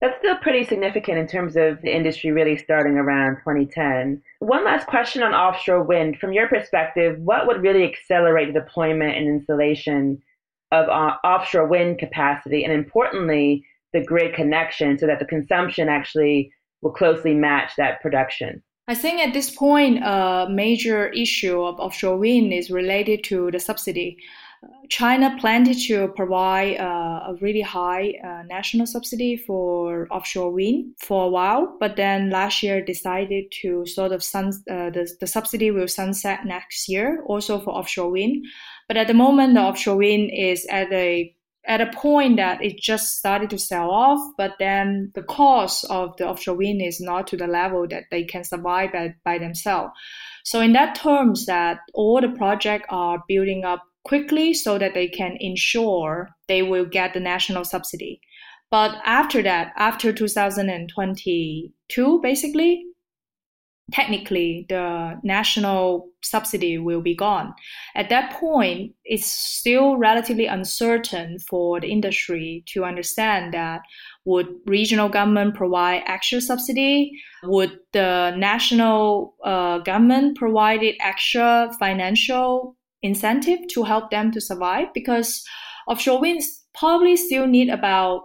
That's 0.00 0.18
still 0.18 0.36
pretty 0.36 0.64
significant 0.64 1.18
in 1.18 1.26
terms 1.26 1.56
of 1.56 1.82
the 1.82 1.94
industry 1.94 2.30
really 2.30 2.56
starting 2.56 2.96
around 2.98 3.36
2010. 3.36 4.22
One 4.38 4.64
last 4.64 4.86
question 4.86 5.22
on 5.24 5.34
offshore 5.34 5.82
wind. 5.82 6.18
From 6.18 6.32
your 6.32 6.46
perspective, 6.48 7.18
what 7.18 7.48
would 7.48 7.62
really 7.62 7.82
accelerate 7.82 8.54
the 8.54 8.60
deployment 8.60 9.16
and 9.16 9.26
installation 9.26 10.22
of 10.70 10.88
uh, 10.88 11.16
offshore 11.24 11.66
wind 11.66 11.98
capacity 11.98 12.62
and 12.62 12.72
importantly, 12.72 13.64
the 13.92 14.04
grid 14.04 14.34
connection 14.34 14.98
so 14.98 15.06
that 15.06 15.18
the 15.18 15.24
consumption 15.24 15.88
actually 15.88 16.52
will 16.80 16.92
closely 16.92 17.34
match 17.34 17.72
that 17.76 18.00
production? 18.00 18.62
I 18.88 18.94
think 18.94 19.20
at 19.20 19.34
this 19.34 19.50
point, 19.50 20.02
a 20.02 20.46
major 20.50 21.08
issue 21.08 21.62
of 21.62 21.78
offshore 21.78 22.16
wind 22.16 22.54
is 22.54 22.70
related 22.70 23.22
to 23.24 23.50
the 23.50 23.60
subsidy. 23.60 24.16
China 24.88 25.36
planned 25.38 25.78
to 25.86 26.08
provide 26.16 26.80
uh, 26.80 27.28
a 27.28 27.34
really 27.42 27.60
high 27.60 28.14
uh, 28.24 28.42
national 28.48 28.86
subsidy 28.86 29.36
for 29.36 30.08
offshore 30.10 30.50
wind 30.50 30.94
for 30.98 31.26
a 31.26 31.28
while, 31.28 31.76
but 31.78 31.96
then 31.96 32.30
last 32.30 32.62
year 32.62 32.82
decided 32.82 33.52
to 33.60 33.84
sort 33.84 34.10
of 34.10 34.24
sun, 34.24 34.48
uh, 34.70 34.88
the, 34.88 35.06
the 35.20 35.26
subsidy 35.26 35.70
will 35.70 35.86
sunset 35.86 36.46
next 36.46 36.88
year, 36.88 37.22
also 37.26 37.60
for 37.60 37.70
offshore 37.70 38.10
wind. 38.10 38.46
But 38.88 38.96
at 38.96 39.06
the 39.06 39.14
moment, 39.14 39.54
the 39.54 39.60
offshore 39.60 39.96
wind 39.96 40.30
is 40.32 40.66
at 40.70 40.90
a 40.90 41.34
at 41.68 41.82
a 41.82 41.92
point 41.92 42.38
that 42.38 42.64
it 42.64 42.78
just 42.78 43.18
started 43.18 43.50
to 43.50 43.58
sell 43.58 43.90
off, 43.90 44.18
but 44.38 44.54
then 44.58 45.12
the 45.14 45.22
cost 45.22 45.84
of 45.90 46.16
the 46.16 46.26
offshore 46.26 46.56
wind 46.56 46.80
is 46.82 46.98
not 46.98 47.26
to 47.26 47.36
the 47.36 47.46
level 47.46 47.86
that 47.88 48.04
they 48.10 48.24
can 48.24 48.42
survive 48.42 48.90
by, 48.92 49.14
by 49.24 49.38
themselves. 49.38 49.92
So 50.44 50.60
in 50.60 50.72
that 50.72 50.94
terms 50.94 51.44
that 51.44 51.80
all 51.92 52.22
the 52.22 52.30
projects 52.30 52.86
are 52.88 53.22
building 53.28 53.64
up 53.64 53.82
quickly 54.04 54.54
so 54.54 54.78
that 54.78 54.94
they 54.94 55.08
can 55.08 55.36
ensure 55.40 56.30
they 56.48 56.62
will 56.62 56.86
get 56.86 57.12
the 57.12 57.20
national 57.20 57.66
subsidy. 57.66 58.22
But 58.70 58.98
after 59.04 59.42
that, 59.42 59.72
after 59.76 60.10
2022, 60.12 62.20
basically, 62.22 62.84
technically 63.92 64.66
the 64.68 65.18
national 65.22 66.10
subsidy 66.22 66.78
will 66.78 67.00
be 67.00 67.14
gone. 67.14 67.54
At 67.94 68.10
that 68.10 68.32
point, 68.38 68.92
it's 69.04 69.26
still 69.26 69.96
relatively 69.96 70.46
uncertain 70.46 71.38
for 71.48 71.80
the 71.80 71.88
industry 71.88 72.64
to 72.68 72.84
understand 72.84 73.54
that 73.54 73.80
would 74.24 74.48
regional 74.66 75.08
government 75.08 75.54
provide 75.54 76.02
extra 76.06 76.40
subsidy? 76.40 77.12
Would 77.44 77.78
the 77.92 78.34
national 78.36 79.34
uh, 79.42 79.78
government 79.78 80.36
provide 80.36 80.80
extra 81.00 81.70
financial 81.78 82.76
incentive 83.02 83.60
to 83.70 83.84
help 83.84 84.10
them 84.10 84.30
to 84.32 84.40
survive? 84.40 84.88
Because 84.92 85.42
offshore 85.86 86.20
winds 86.20 86.64
probably 86.74 87.16
still 87.16 87.46
need 87.46 87.70
about 87.70 88.24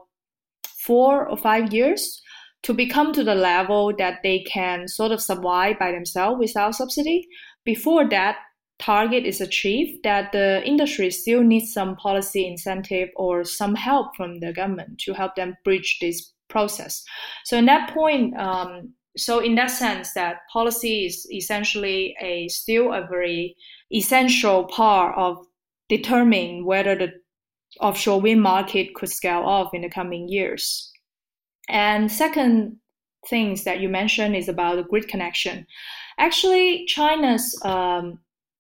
four 0.86 1.26
or 1.26 1.38
five 1.38 1.74
years 1.74 2.22
to 2.64 2.74
become 2.74 3.14
to 3.14 3.24
the 3.24 3.36
level 3.36 3.94
that 3.98 4.20
they 4.24 4.40
can 4.40 4.88
sort 4.88 5.12
of 5.12 5.22
survive 5.22 5.78
by 5.80 5.92
themselves 5.92 6.40
without 6.40 6.76
subsidy. 6.76 7.28
Before 7.66 8.08
that 8.10 8.38
target 8.80 9.26
is 9.26 9.42
achieved, 9.42 10.04
that 10.04 10.32
the 10.32 10.66
industry 10.66 11.12
still 11.12 11.44
needs 11.44 11.74
some 11.74 11.96
policy 11.98 12.48
incentive 12.48 13.10
or 13.16 13.44
some 13.44 13.76
help 13.76 14.16
from 14.16 14.40
the 14.40 14.54
government 14.54 15.00
to 15.00 15.14
help 15.14 15.36
them 15.36 15.56
bridge 15.64 15.98
this 16.02 16.32
process. 16.50 17.04
So 17.46 17.58
in 17.58 17.66
that 17.66 17.94
point, 17.94 18.38
um, 18.38 18.94
so 19.16 19.40
in 19.40 19.56
that 19.56 19.72
sense, 19.72 20.14
that 20.14 20.38
policy 20.52 21.06
is 21.06 21.28
essentially 21.32 22.16
a 22.22 22.48
still 22.48 22.94
a 22.94 23.06
very 23.08 23.56
essential 23.94 24.66
part 24.66 25.16
of 25.18 25.38
determining 25.90 26.66
whether 26.66 26.96
the 26.96 27.12
offshore 27.80 28.22
wind 28.22 28.42
market 28.42 28.96
could 28.96 29.10
scale 29.10 29.42
off 29.42 29.74
in 29.74 29.82
the 29.82 29.90
coming 29.90 30.28
years. 30.30 30.93
And 31.70 32.12
second 32.12 32.78
things 33.28 33.64
that 33.64 33.80
you 33.80 33.90
mentioned 33.90 34.36
is 34.36 34.50
about 34.50 34.76
the 34.76 34.84
grid 34.84 35.08
connection. 35.08 35.66
Actually, 36.18 36.86
China's 36.88 37.60
um, 37.64 38.20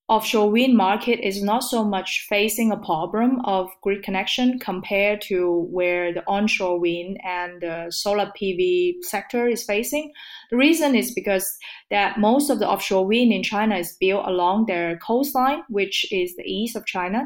offshore 0.09 0.49
wind 0.49 0.75
market 0.75 1.25
is 1.25 1.41
not 1.41 1.63
so 1.63 1.83
much 1.83 2.25
facing 2.29 2.71
a 2.71 2.77
problem 2.77 3.39
of 3.45 3.69
grid 3.81 4.03
connection 4.03 4.59
compared 4.59 5.21
to 5.21 5.67
where 5.71 6.13
the 6.13 6.23
onshore 6.27 6.79
wind 6.79 7.17
and 7.23 7.61
the 7.61 7.87
solar 7.89 8.31
PV 8.39 8.95
sector 9.01 9.47
is 9.47 9.63
facing. 9.63 10.11
The 10.49 10.57
reason 10.57 10.95
is 10.95 11.13
because 11.13 11.57
that 11.89 12.19
most 12.19 12.49
of 12.49 12.59
the 12.59 12.69
offshore 12.69 13.05
wind 13.05 13.31
in 13.31 13.43
China 13.43 13.77
is 13.77 13.95
built 13.99 14.25
along 14.27 14.65
their 14.65 14.97
coastline, 14.97 15.63
which 15.69 16.11
is 16.11 16.35
the 16.35 16.43
east 16.43 16.75
of 16.75 16.85
China, 16.85 17.23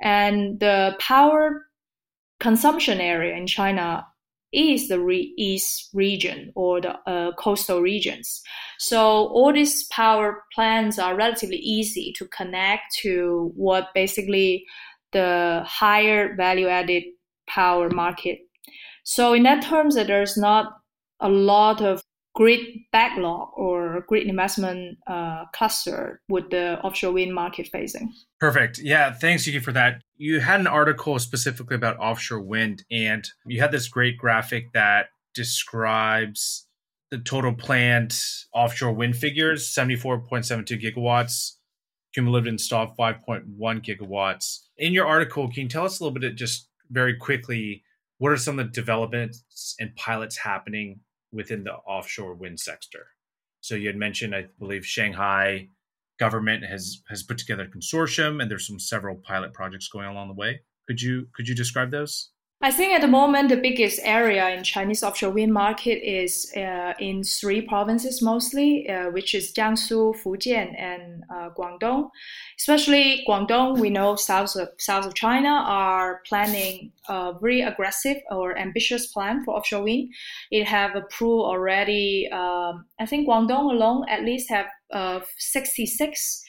and 0.00 0.58
the 0.60 0.96
power 0.98 1.66
consumption 2.40 3.00
area 3.00 3.36
in 3.36 3.46
China 3.46 4.06
is 4.52 4.88
the 4.88 5.00
re- 5.00 5.34
east 5.36 5.90
region 5.92 6.52
or 6.54 6.80
the 6.80 6.98
uh, 7.06 7.32
coastal 7.34 7.80
regions. 7.80 8.42
So 8.78 9.00
all 9.28 9.52
these 9.52 9.86
power 9.88 10.44
plants 10.54 10.98
are 10.98 11.16
relatively 11.16 11.56
easy 11.58 12.12
to 12.16 12.26
connect 12.28 12.94
to 13.02 13.52
what 13.54 13.88
basically 13.94 14.64
the 15.12 15.62
higher 15.66 16.34
value 16.36 16.68
added 16.68 17.04
power 17.46 17.90
market. 17.90 18.38
So 19.04 19.32
in 19.32 19.42
that 19.44 19.62
terms, 19.62 19.94
there's 19.94 20.36
not 20.36 20.72
a 21.20 21.28
lot 21.28 21.80
of 21.80 22.02
grid 22.38 22.60
backlog 22.92 23.48
or 23.56 24.04
grid 24.06 24.24
investment 24.28 24.96
uh, 25.08 25.44
cluster 25.52 26.20
with 26.28 26.48
the 26.50 26.78
offshore 26.82 27.10
wind 27.10 27.34
market 27.34 27.66
facing. 27.66 28.12
Perfect. 28.38 28.78
Yeah, 28.78 29.12
thanks, 29.12 29.44
Yuki, 29.44 29.58
for 29.58 29.72
that. 29.72 30.02
You 30.16 30.38
had 30.38 30.60
an 30.60 30.68
article 30.68 31.18
specifically 31.18 31.74
about 31.74 31.98
offshore 31.98 32.40
wind, 32.40 32.84
and 32.92 33.28
you 33.44 33.60
had 33.60 33.72
this 33.72 33.88
great 33.88 34.16
graphic 34.18 34.72
that 34.72 35.06
describes 35.34 36.68
the 37.10 37.18
total 37.18 37.54
planned 37.54 38.16
offshore 38.54 38.92
wind 38.92 39.16
figures 39.16 39.74
74.72 39.76 40.80
gigawatts, 40.80 41.54
cumulative 42.14 42.46
installed 42.46 42.96
5.1 42.96 43.48
gigawatts. 43.58 44.60
In 44.76 44.92
your 44.92 45.08
article, 45.08 45.50
can 45.50 45.64
you 45.64 45.68
tell 45.68 45.86
us 45.86 45.98
a 45.98 46.04
little 46.04 46.16
bit, 46.16 46.36
just 46.36 46.68
very 46.88 47.16
quickly, 47.16 47.82
what 48.18 48.30
are 48.30 48.36
some 48.36 48.60
of 48.60 48.66
the 48.66 48.72
developments 48.72 49.74
and 49.80 49.96
pilots 49.96 50.36
happening 50.36 51.00
within 51.32 51.64
the 51.64 51.74
offshore 51.74 52.34
wind 52.34 52.60
sector. 52.60 53.06
So 53.60 53.74
you 53.74 53.88
had 53.88 53.96
mentioned, 53.96 54.34
I 54.34 54.46
believe, 54.58 54.86
Shanghai 54.86 55.68
government 56.18 56.64
has 56.64 57.02
has 57.08 57.22
put 57.22 57.38
together 57.38 57.64
a 57.64 57.68
consortium, 57.68 58.40
and 58.40 58.50
there's 58.50 58.66
some 58.66 58.78
several 58.78 59.16
pilot 59.16 59.52
projects 59.52 59.88
going 59.88 60.06
along 60.06 60.28
the 60.28 60.34
way. 60.34 60.60
Could 60.86 61.00
you 61.00 61.28
could 61.34 61.48
you 61.48 61.54
describe 61.54 61.90
those? 61.90 62.30
I 62.60 62.72
think 62.72 62.92
at 62.92 63.02
the 63.02 63.06
moment 63.06 63.50
the 63.50 63.56
biggest 63.56 64.00
area 64.02 64.48
in 64.50 64.64
Chinese 64.64 65.04
offshore 65.04 65.30
wind 65.30 65.52
market 65.52 66.02
is 66.04 66.52
uh, 66.56 66.92
in 66.98 67.22
three 67.22 67.60
provinces 67.60 68.20
mostly, 68.20 68.88
uh, 68.88 69.10
which 69.12 69.32
is 69.32 69.52
Jiangsu, 69.52 70.16
Fujian, 70.20 70.74
and 70.76 71.22
uh, 71.30 71.50
Guangdong. 71.56 72.10
Especially 72.58 73.24
Guangdong, 73.28 73.78
we 73.78 73.90
know 73.90 74.16
south 74.16 74.56
of 74.56 74.70
south 74.78 75.06
of 75.06 75.14
China 75.14 75.62
are 75.66 76.20
planning 76.26 76.90
a 77.08 77.34
very 77.40 77.60
aggressive 77.60 78.16
or 78.28 78.58
ambitious 78.58 79.06
plan 79.06 79.44
for 79.44 79.54
offshore 79.54 79.84
wind. 79.84 80.12
It 80.50 80.66
have 80.66 80.96
approved 80.96 81.44
already. 81.44 82.28
Um, 82.32 82.86
I 82.98 83.06
think 83.06 83.28
Guangdong 83.28 83.70
alone 83.70 84.04
at 84.08 84.24
least 84.24 84.50
have 84.50 84.66
uh, 84.92 85.20
66 85.38 86.42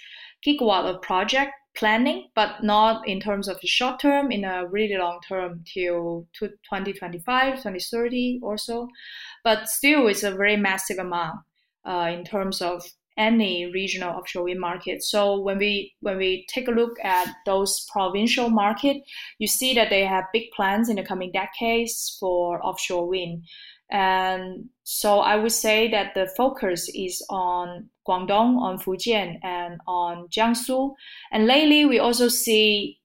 gigawatt 0.44 0.86
of 0.86 1.04
project 1.04 1.52
planning, 1.80 2.28
but 2.36 2.62
not 2.62 3.08
in 3.08 3.20
terms 3.20 3.48
of 3.48 3.60
the 3.62 3.68
short 3.68 4.00
term, 4.00 4.32
in 4.32 4.44
a 4.44 4.68
really 4.68 4.98
long 4.98 5.20
term 5.28 5.64
till 5.66 6.28
2025, 6.38 7.56
2030 7.56 8.40
or 8.44 8.58
so. 8.58 8.90
But 9.44 9.70
still, 9.70 10.08
it's 10.08 10.24
a 10.24 10.32
very 10.32 10.58
massive 10.58 11.00
amount 11.00 11.40
uh, 11.86 12.12
in 12.14 12.26
terms 12.26 12.62
of 12.62 12.84
any 13.18 13.70
regional 13.72 14.16
offshore 14.16 14.44
wind 14.44 14.60
market. 14.60 15.04
So 15.04 15.40
when 15.40 15.58
we 15.58 15.94
when 16.02 16.18
we 16.18 16.46
take 16.50 16.68
a 16.68 16.72
look 16.72 16.98
at 17.04 17.28
those 17.46 17.86
provincial 17.92 18.50
market, 18.50 18.98
you 19.40 19.48
see 19.48 19.74
that 19.74 19.90
they 19.90 20.06
have 20.06 20.26
big 20.34 20.52
plans 20.56 20.90
in 20.90 20.98
the 20.98 21.04
coming 21.04 21.32
decades 21.32 22.18
for 22.20 22.66
offshore 22.66 23.08
wind. 23.08 23.44
And 23.92 24.70
so 24.84 25.20
I 25.20 25.36
would 25.36 25.52
say 25.52 25.90
that 25.92 26.14
the 26.14 26.28
focus 26.38 26.90
is 26.94 27.26
on 27.30 27.90
Guangdong, 28.08 28.58
on 28.60 28.78
Fujian, 28.78 29.40
and 29.44 29.80
on 29.88 30.28
Jiangsu. 30.28 30.94
And 31.32 31.48
lately, 31.48 31.86
we 31.86 32.00
also 32.00 32.28
see 32.28 33.00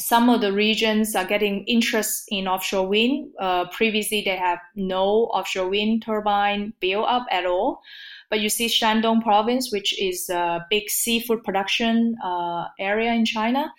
some 0.00 0.28
of 0.28 0.40
the 0.40 0.52
regions 0.52 1.14
are 1.14 1.24
getting 1.24 1.64
interest 1.64 2.24
in 2.28 2.48
offshore 2.48 2.88
wind. 2.88 3.32
Uh, 3.38 3.68
previously, 3.70 4.22
they 4.22 4.36
have 4.36 4.58
no 4.74 5.26
offshore 5.32 5.68
wind 5.68 6.02
turbine 6.04 6.72
built 6.80 7.06
up 7.08 7.26
at 7.30 7.46
all. 7.46 7.80
But 8.28 8.40
you 8.40 8.48
see 8.48 8.66
Shandong 8.66 9.22
province, 9.22 9.70
which 9.70 9.98
is 10.00 10.28
a 10.30 10.66
big 10.70 10.88
seafood 10.88 11.44
production 11.44 12.16
uh, 12.24 12.64
area 12.78 13.12
in 13.12 13.24
China, 13.26 13.70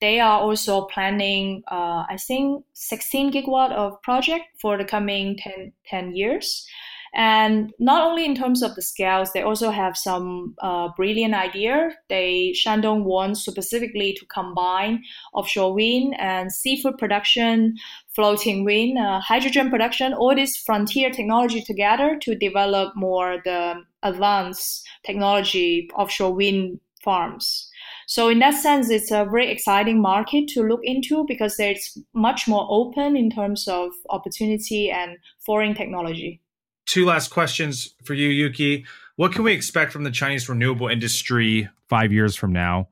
they 0.00 0.20
are 0.20 0.40
also 0.40 0.86
planning, 0.86 1.62
uh, 1.70 2.04
I 2.08 2.16
think, 2.16 2.64
16 2.72 3.32
gigawatt 3.32 3.72
of 3.72 4.00
project 4.02 4.44
for 4.58 4.78
the 4.78 4.84
coming 4.84 5.36
10, 5.36 5.72
10 5.86 6.14
years. 6.14 6.66
And 7.12 7.72
not 7.80 8.06
only 8.06 8.24
in 8.24 8.36
terms 8.36 8.62
of 8.62 8.76
the 8.76 8.82
scales, 8.82 9.32
they 9.32 9.42
also 9.42 9.70
have 9.70 9.96
some 9.96 10.54
uh, 10.62 10.90
brilliant 10.96 11.34
idea. 11.34 11.90
They 12.08 12.54
Shandong 12.54 13.02
wants 13.02 13.44
specifically 13.44 14.14
to 14.18 14.26
combine 14.26 15.02
offshore 15.32 15.74
wind 15.74 16.14
and 16.18 16.52
seafood 16.52 16.98
production, 16.98 17.74
floating 18.14 18.64
wind, 18.64 18.96
uh, 18.96 19.20
hydrogen 19.20 19.70
production, 19.70 20.14
all 20.14 20.36
this 20.36 20.56
frontier 20.56 21.10
technology 21.10 21.62
together 21.62 22.16
to 22.22 22.36
develop 22.36 22.94
more 22.94 23.38
the 23.44 23.82
advanced 24.04 24.86
technology 25.04 25.90
offshore 25.94 26.32
wind 26.32 26.78
farms. 27.02 27.69
So 28.10 28.28
in 28.28 28.40
that 28.40 28.54
sense, 28.54 28.90
it's 28.90 29.12
a 29.12 29.24
very 29.24 29.50
exciting 29.50 30.00
market 30.02 30.48
to 30.48 30.62
look 30.62 30.80
into 30.82 31.24
because 31.28 31.60
it's 31.60 31.96
much 32.12 32.48
more 32.48 32.66
open 32.68 33.16
in 33.16 33.30
terms 33.30 33.68
of 33.68 33.92
opportunity 34.10 34.90
and 34.90 35.16
foreign 35.46 35.74
technology 35.74 36.40
two 36.90 37.06
last 37.06 37.30
questions 37.30 37.94
for 38.04 38.14
you, 38.14 38.28
Yuki. 38.28 38.84
What 39.14 39.32
can 39.32 39.44
we 39.44 39.52
expect 39.52 39.92
from 39.92 40.02
the 40.02 40.10
Chinese 40.10 40.48
renewable 40.48 40.88
industry 40.88 41.68
five 41.88 42.12
years 42.12 42.34
from 42.34 42.52
now? 42.52 42.88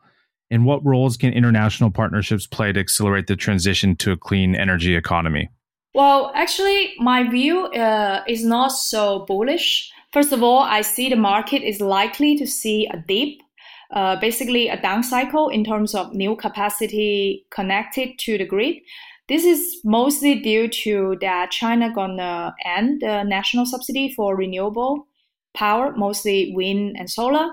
And 0.50 0.64
what 0.64 0.84
roles 0.86 1.16
can 1.16 1.32
international 1.32 1.90
partnerships 1.90 2.46
play 2.46 2.72
to 2.72 2.80
accelerate 2.80 3.26
the 3.26 3.36
transition 3.36 3.96
to 3.96 4.12
a 4.12 4.16
clean 4.16 4.54
energy 4.54 4.94
economy? 4.94 5.50
Well, 5.94 6.30
actually, 6.34 6.94
my 6.98 7.28
view 7.28 7.66
uh, 7.66 8.22
is 8.28 8.44
not 8.44 8.68
so 8.68 9.24
bullish. 9.26 9.90
First 10.12 10.32
of 10.32 10.42
all, 10.42 10.60
I 10.60 10.82
see 10.82 11.08
the 11.08 11.16
market 11.16 11.62
is 11.62 11.80
likely 11.80 12.36
to 12.36 12.46
see 12.46 12.86
a 12.86 12.96
dip, 12.96 13.40
uh, 13.90 14.16
basically 14.20 14.68
a 14.68 14.80
down 14.80 15.02
cycle 15.02 15.48
in 15.48 15.64
terms 15.64 15.94
of 15.94 16.14
new 16.14 16.36
capacity 16.36 17.46
connected 17.50 18.18
to 18.18 18.38
the 18.38 18.44
grid. 18.44 18.76
This 19.28 19.44
is 19.44 19.80
mostly 19.84 20.40
due 20.40 20.68
to 20.68 21.16
that 21.20 21.50
China 21.50 21.92
gonna 21.92 22.54
end 22.64 23.02
the 23.02 23.24
national 23.24 23.66
subsidy 23.66 24.12
for 24.14 24.36
renewable 24.36 25.06
power, 25.54 25.92
mostly 25.96 26.52
wind 26.54 26.96
and 26.98 27.10
solar. 27.10 27.50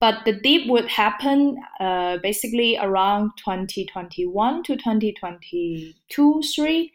But 0.00 0.24
the 0.24 0.32
dip 0.32 0.68
would 0.68 0.88
happen 0.88 1.56
uh, 1.80 2.18
basically 2.22 2.78
around 2.78 3.32
2021 3.38 4.62
to 4.64 4.76
2022, 4.76 6.42
three. 6.54 6.92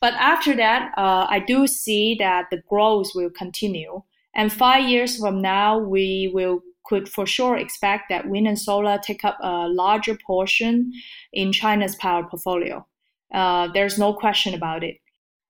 But 0.00 0.14
after 0.14 0.56
that, 0.56 0.92
uh, 0.96 1.26
I 1.28 1.40
do 1.46 1.66
see 1.66 2.16
that 2.18 2.46
the 2.50 2.62
growth 2.68 3.10
will 3.14 3.30
continue. 3.30 4.02
And 4.34 4.52
five 4.52 4.88
years 4.88 5.18
from 5.18 5.40
now, 5.42 5.78
we 5.78 6.30
will 6.34 6.62
could 6.90 7.08
for 7.08 7.24
sure 7.24 7.56
expect 7.56 8.08
that 8.08 8.28
wind 8.28 8.48
and 8.48 8.58
solar 8.58 8.98
take 8.98 9.24
up 9.24 9.38
a 9.40 9.68
larger 9.68 10.18
portion 10.26 10.92
in 11.32 11.52
China's 11.52 11.94
power 11.94 12.24
portfolio. 12.28 12.84
Uh, 13.32 13.68
there's 13.72 13.96
no 13.96 14.12
question 14.12 14.54
about 14.54 14.82
it. 14.82 14.96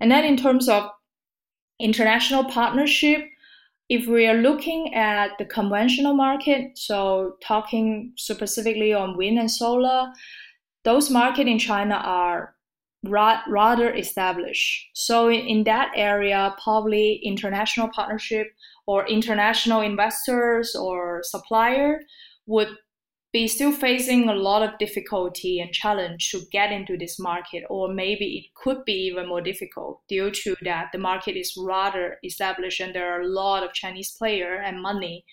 And 0.00 0.10
then 0.10 0.24
in 0.24 0.36
terms 0.36 0.68
of 0.68 0.90
international 1.80 2.44
partnership, 2.44 3.22
if 3.88 4.06
we 4.06 4.26
are 4.26 4.36
looking 4.36 4.94
at 4.94 5.30
the 5.38 5.46
conventional 5.46 6.14
market, 6.14 6.78
so 6.78 7.36
talking 7.42 8.12
specifically 8.16 8.92
on 8.92 9.16
wind 9.16 9.38
and 9.38 9.50
solar, 9.50 10.12
those 10.84 11.10
markets 11.10 11.48
in 11.48 11.58
China 11.58 11.94
are 11.94 12.54
ra- 13.04 13.42
rather 13.48 13.92
established. 13.94 14.90
So 14.94 15.30
in 15.30 15.64
that 15.64 15.90
area, 15.96 16.54
probably 16.62 17.20
international 17.24 17.88
partnership 17.88 18.46
or 18.90 19.06
international 19.06 19.80
investors 19.80 20.74
or 20.74 21.22
supplier 21.22 22.00
would 22.46 22.70
be 23.32 23.46
still 23.46 23.70
facing 23.70 24.28
a 24.28 24.34
lot 24.34 24.62
of 24.62 24.76
difficulty 24.80 25.60
and 25.60 25.72
challenge 25.72 26.28
to 26.30 26.40
get 26.50 26.72
into 26.72 26.96
this 26.98 27.16
market 27.20 27.62
or 27.70 27.94
maybe 27.94 28.26
it 28.38 28.46
could 28.60 28.84
be 28.84 29.06
even 29.06 29.28
more 29.28 29.40
difficult 29.40 30.02
due 30.08 30.32
to 30.32 30.56
that 30.62 30.88
the 30.92 30.98
market 30.98 31.36
is 31.36 31.54
rather 31.56 32.18
established 32.24 32.80
and 32.80 32.92
there 32.92 33.12
are 33.12 33.20
a 33.20 33.28
lot 33.28 33.62
of 33.62 33.72
chinese 33.72 34.10
player 34.18 34.56
and 34.56 34.82
money 34.82 35.24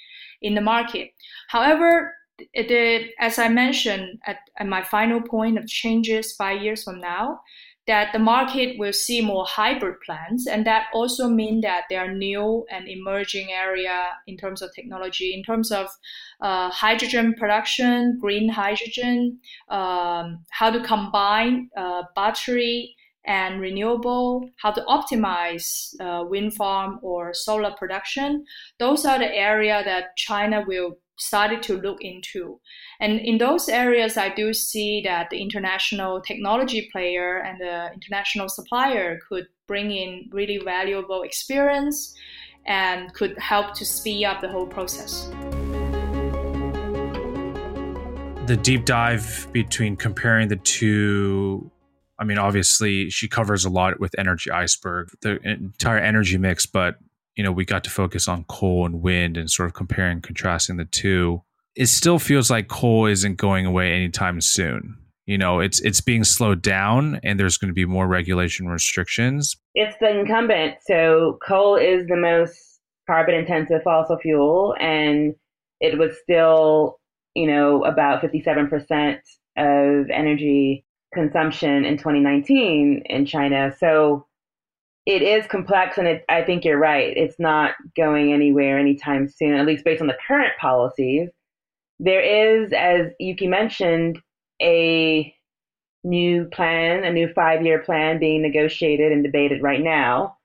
in 0.44 0.54
the 0.54 0.62
market. 0.62 1.10
However 1.50 2.14
the, 2.54 3.10
as 3.20 3.40
i 3.40 3.50
mentioned 3.50 4.20
at, 4.28 4.38
at 4.60 4.68
my 4.68 4.84
final 4.84 5.20
point 5.20 5.58
of 5.58 5.66
changes 5.66 6.36
five 6.36 6.62
years 6.62 6.84
from 6.84 7.00
now 7.02 7.40
that 7.88 8.12
the 8.12 8.20
market 8.20 8.78
will 8.78 8.94
see 8.94 9.22
more 9.22 9.46
hybrid 9.46 9.96
plants 10.06 10.46
and 10.46 10.66
that 10.66 10.88
also 10.94 11.30
mean 11.30 11.62
that 11.62 11.84
there 11.90 12.02
are 12.02 12.14
new 12.14 12.66
and 12.70 12.88
emerging 12.88 13.50
area 13.52 14.10
in 14.28 14.38
terms 14.38 14.62
of 14.62 14.74
technology 14.76 15.34
in 15.34 15.44
terms 15.44 15.72
of 15.72 15.88
uh, 16.42 16.70
hydrogen 16.70 17.34
production 17.34 18.18
green 18.20 18.50
hydrogen 18.50 19.40
um, 19.70 20.44
how 20.52 20.70
to 20.70 20.84
combine 20.84 21.70
uh, 21.78 22.04
battery 22.16 22.94
and 23.28 23.60
renewable 23.60 24.50
how 24.58 24.72
to 24.72 24.82
optimize 24.82 25.94
uh, 26.00 26.24
wind 26.26 26.54
farm 26.56 26.98
or 27.04 27.34
solar 27.34 27.72
production. 27.72 28.46
Those 28.80 29.06
are 29.06 29.20
the 29.20 29.34
area 29.34 29.84
that 29.84 30.16
china 30.16 30.64
will 30.66 30.98
started 31.18 31.64
to 31.64 31.78
look 31.78 31.98
into. 32.02 32.60
And 33.00 33.20
in 33.20 33.38
those 33.38 33.70
areas, 33.70 34.18
I 34.18 34.34
do 34.34 34.54
see 34.54 35.02
that 35.04 35.30
the 35.30 35.42
international 35.42 36.22
technology 36.22 36.90
player 36.92 37.38
and 37.38 37.60
the 37.60 37.92
international 37.94 38.50
supplier 38.50 39.20
could 39.28 39.48
bring 39.68 39.92
in 39.92 40.30
really 40.32 40.60
valuable 40.64 41.24
experience 41.24 42.16
and 42.66 43.14
could 43.14 43.38
help 43.40 43.74
to 43.76 43.86
speed 43.86 44.26
up 44.26 44.42
the 44.42 44.50
whole 44.50 44.68
process. 44.68 45.30
The 48.48 48.58
deep 48.62 48.86
dive 48.86 49.48
between 49.52 49.98
comparing 49.98 50.48
the 50.48 50.56
two 50.56 51.72
I 52.20 52.24
mean, 52.24 52.40
obviously, 52.40 53.10
she 53.10 53.28
covers 53.28 53.64
a 53.64 53.70
lot 53.70 54.00
with 54.00 54.18
Energy 54.18 54.50
Iceberg, 54.50 55.12
the 55.22 55.40
entire 55.44 56.00
energy 56.00 56.38
mix, 56.38 56.66
but 56.66 56.96
you 57.38 57.44
know, 57.44 57.52
we 57.52 57.64
got 57.64 57.84
to 57.84 57.90
focus 57.90 58.28
on 58.28 58.44
coal 58.46 58.86
and 58.86 59.02
wind 59.02 59.38
and 59.38 59.50
sort 59.50 59.68
of 59.70 59.76
comparing 59.76 60.14
and 60.14 60.24
contrasting 60.24 60.78
the 60.78 60.86
two. 60.86 61.44
It 61.76 61.86
still 61.86 62.18
feels 62.18 62.50
like 62.50 62.68
coal 62.68 63.06
isn't 63.06 63.36
going 63.36 63.68
away 63.68 63.94
anytime 63.94 64.42
soon. 64.42 64.98
You 65.28 65.38
know, 65.38 65.60
it's 65.60 65.80
it's 65.82 66.02
being 66.02 66.24
slowed 66.24 66.62
down 66.62 67.20
and 67.24 67.40
there's 67.40 67.58
going 67.58 67.68
to 67.68 67.76
be 67.76 67.86
more 67.86 68.08
regulation 68.08 68.68
restrictions. 68.68 69.56
It's 69.76 69.96
the 70.00 70.20
incumbent. 70.20 70.76
So 70.82 71.38
coal 71.48 71.76
is 71.76 72.08
the 72.08 72.16
most 72.16 72.80
carbon 73.06 73.36
intensive 73.36 73.84
fossil 73.84 74.18
fuel 74.18 74.74
and 74.80 75.36
it 75.80 76.00
was 76.00 76.18
still, 76.24 77.00
you 77.36 77.46
know, 77.46 77.84
about 77.84 78.24
57% 78.24 79.20
of 79.58 80.10
energy 80.10 80.86
consumption 81.14 81.86
in 81.86 81.98
2019 81.98 83.04
in 83.06 83.26
China. 83.26 83.76
So 83.78 84.26
it 85.08 85.22
is 85.22 85.48
complex, 85.48 85.98
and 85.98 86.06
it, 86.06 86.26
I 86.28 86.44
think 86.44 86.66
you're 86.66 86.78
right. 86.78 87.16
It's 87.16 87.40
not 87.40 87.76
going 87.96 88.34
anywhere 88.34 88.78
anytime 88.78 89.30
soon, 89.30 89.54
at 89.54 89.66
least 89.66 89.86
based 89.86 90.02
on 90.02 90.08
the 90.08 90.18
current 90.28 90.52
policies. 90.60 91.30
There 91.98 92.22
is, 92.22 92.74
as 92.74 93.14
Yuki 93.18 93.48
mentioned, 93.48 94.20
a 94.62 95.34
new 96.04 96.44
plan, 96.52 97.06
a 97.06 97.14
new 97.14 97.32
five 97.34 97.66
year 97.66 97.80
plan 97.80 98.20
being 98.20 98.42
negotiated 98.42 99.14
and 99.14 99.24
debated 99.24 99.64
right 99.64 99.82
now. 99.82 100.36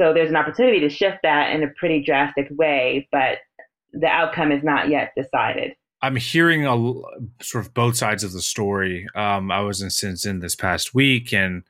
So 0.00 0.14
there's 0.14 0.30
an 0.30 0.36
opportunity 0.36 0.78
to 0.80 0.88
shift 0.88 1.18
that 1.24 1.52
in 1.52 1.64
a 1.64 1.68
pretty 1.76 2.00
drastic 2.00 2.46
way, 2.50 3.08
but 3.10 3.38
the 3.92 4.06
outcome 4.06 4.52
is 4.52 4.62
not 4.62 4.88
yet 4.88 5.14
decided. 5.16 5.72
I'm 6.00 6.14
hearing 6.14 6.64
a 6.64 6.76
sort 7.42 7.66
of 7.66 7.74
both 7.74 7.96
sides 7.96 8.22
of 8.22 8.32
the 8.32 8.42
story. 8.42 9.08
Um, 9.16 9.50
I 9.50 9.62
was 9.62 9.82
in 9.82 9.88
Shenzhen 9.88 10.42
this 10.42 10.54
past 10.54 10.94
week, 10.94 11.32
and 11.32 11.64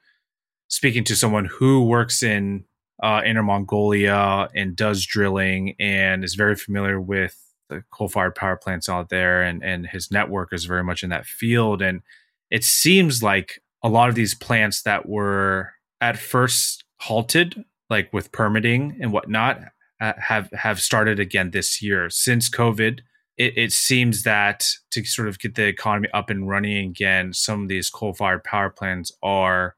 speaking 0.68 1.05
to 1.05 1.16
someone 1.16 1.46
who 1.46 1.85
works 1.85 2.22
in 2.22 2.64
uh, 3.02 3.22
Inner 3.24 3.42
Mongolia 3.42 4.48
and 4.55 4.74
does 4.74 5.05
drilling 5.05 5.74
and 5.79 6.24
is 6.24 6.35
very 6.35 6.57
familiar 6.57 7.00
with 7.00 7.37
the 7.68 7.83
coal-fired 7.90 8.35
power 8.35 8.57
plants 8.57 8.88
out 8.88 9.09
there, 9.09 9.42
and 9.42 9.62
and 9.62 9.87
his 9.87 10.11
network 10.11 10.52
is 10.52 10.64
very 10.64 10.85
much 10.85 11.02
in 11.02 11.11
that 11.11 11.26
field. 11.26 11.83
And 11.83 12.02
it 12.50 12.64
seems 12.64 13.22
like 13.22 13.61
a 13.83 13.88
lot 13.88 14.09
of 14.09 14.14
these 14.14 14.35
plants 14.35 14.83
that 14.83 15.09
were 15.09 15.72
at 16.00 16.18
first 16.18 16.85
halted, 17.00 17.64
like 17.90 18.12
with 18.12 18.33
permitting 18.33 18.98
and 19.00 19.12
whatnot, 19.12 19.61
uh, 20.00 20.12
have 20.18 20.50
have 20.52 20.81
started 20.81 21.18
again 21.18 21.50
this 21.50 21.83
year 21.83 22.09
since 22.11 22.48
COVID. 22.48 23.00
It, 23.37 23.52
it, 23.59 23.72
seems 23.72 24.22
that 24.22 24.66
to 24.92 25.05
sort 25.05 25.29
of 25.29 25.38
get 25.38 25.57
the 25.57 25.66
economy 25.66 26.09
up 26.14 26.31
and 26.31 26.48
running 26.48 26.88
again, 26.88 27.35
some 27.35 27.62
of 27.64 27.68
these 27.68 27.90
coal-fired 27.90 28.44
power 28.44 28.70
plants 28.70 29.12
are 29.22 29.76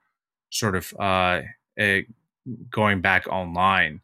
sort 0.51 0.77
of 0.77 0.93
uh, 0.99 1.43
a, 1.79 2.07
going 2.71 3.01
back 3.01 3.27
online. 3.29 4.01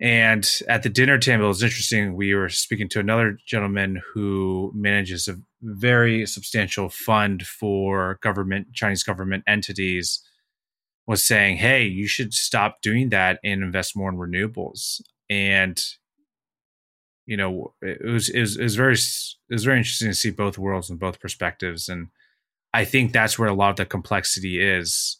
And 0.00 0.48
at 0.68 0.82
the 0.82 0.88
dinner 0.88 1.18
table, 1.18 1.44
it 1.44 1.48
was 1.48 1.62
interesting. 1.62 2.14
We 2.14 2.34
were 2.34 2.48
speaking 2.48 2.88
to 2.90 3.00
another 3.00 3.38
gentleman 3.46 4.02
who 4.12 4.72
manages 4.74 5.28
a 5.28 5.36
very 5.62 6.26
substantial 6.26 6.88
fund 6.88 7.46
for 7.46 8.18
government, 8.20 8.68
Chinese 8.74 9.02
government 9.02 9.44
entities, 9.46 10.20
was 11.06 11.24
saying, 11.24 11.58
"Hey, 11.58 11.84
you 11.84 12.06
should 12.06 12.34
stop 12.34 12.82
doing 12.82 13.10
that 13.10 13.38
and 13.44 13.62
invest 13.62 13.96
more 13.96 14.10
in 14.10 14.16
renewables." 14.16 15.00
And 15.30 15.82
you 17.26 17.36
know, 17.36 17.74
it 17.80 18.04
was 18.04 18.28
it 18.28 18.40
was, 18.40 18.56
it 18.56 18.62
was 18.62 18.76
very 18.76 18.94
it 18.94 19.52
was 19.54 19.64
very 19.64 19.78
interesting 19.78 20.08
to 20.08 20.14
see 20.14 20.30
both 20.30 20.58
worlds 20.58 20.90
and 20.90 20.98
both 20.98 21.20
perspectives. 21.20 21.88
And 21.88 22.08
I 22.74 22.84
think 22.84 23.12
that's 23.12 23.38
where 23.38 23.48
a 23.48 23.54
lot 23.54 23.70
of 23.70 23.76
the 23.76 23.86
complexity 23.86 24.60
is 24.60 25.18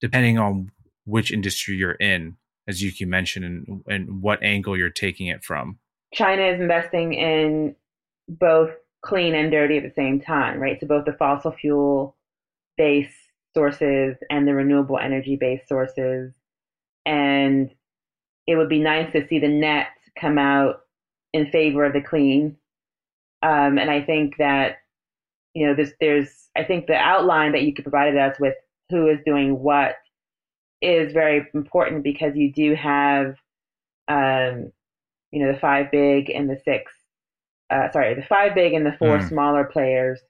depending 0.00 0.38
on 0.38 0.70
which 1.04 1.32
industry 1.32 1.76
you're 1.76 1.92
in, 1.92 2.36
as 2.68 2.82
Yuki 2.82 3.04
mentioned, 3.04 3.44
and, 3.44 3.82
and 3.86 4.22
what 4.22 4.42
angle 4.42 4.76
you're 4.76 4.90
taking 4.90 5.26
it 5.26 5.42
from. 5.42 5.78
China 6.12 6.42
is 6.42 6.60
investing 6.60 7.14
in 7.14 7.74
both 8.28 8.70
clean 9.02 9.34
and 9.34 9.50
dirty 9.50 9.76
at 9.76 9.82
the 9.82 9.92
same 9.94 10.20
time, 10.20 10.60
right? 10.60 10.78
So 10.80 10.86
both 10.86 11.04
the 11.04 11.12
fossil 11.12 11.52
fuel 11.52 12.16
based 12.76 13.14
sources 13.54 14.16
and 14.30 14.46
the 14.46 14.54
renewable 14.54 14.98
energy 14.98 15.36
based 15.36 15.68
sources. 15.68 16.32
And 17.06 17.70
it 18.46 18.56
would 18.56 18.68
be 18.68 18.78
nice 18.78 19.12
to 19.12 19.26
see 19.26 19.38
the 19.38 19.48
net 19.48 19.88
come 20.18 20.38
out 20.38 20.80
in 21.32 21.50
favor 21.50 21.84
of 21.84 21.92
the 21.92 22.00
clean. 22.00 22.56
Um, 23.42 23.78
and 23.78 23.90
I 23.90 24.02
think 24.02 24.36
that, 24.38 24.78
you 25.54 25.66
know, 25.66 25.74
there's, 25.74 25.92
there's, 26.00 26.48
I 26.56 26.64
think 26.64 26.86
the 26.86 26.94
outline 26.94 27.52
that 27.52 27.62
you 27.62 27.72
could 27.72 27.84
provide 27.84 28.16
us 28.16 28.38
with 28.38 28.54
who 28.90 29.08
is 29.08 29.18
doing 29.24 29.58
what 29.58 29.96
is 30.82 31.12
very 31.12 31.46
important 31.54 32.02
because 32.02 32.36
you 32.36 32.52
do 32.52 32.74
have 32.74 33.36
um, 34.08 34.72
you 35.30 35.44
know, 35.44 35.52
the 35.52 35.58
five 35.58 35.90
big 35.90 36.30
and 36.30 36.50
the 36.50 36.58
six, 36.64 36.92
uh, 37.70 37.90
sorry, 37.92 38.14
the 38.14 38.22
five 38.22 38.54
big 38.54 38.72
and 38.72 38.84
the 38.84 38.96
four 38.98 39.18
mm. 39.18 39.28
smaller 39.28 39.64
players 39.64 40.20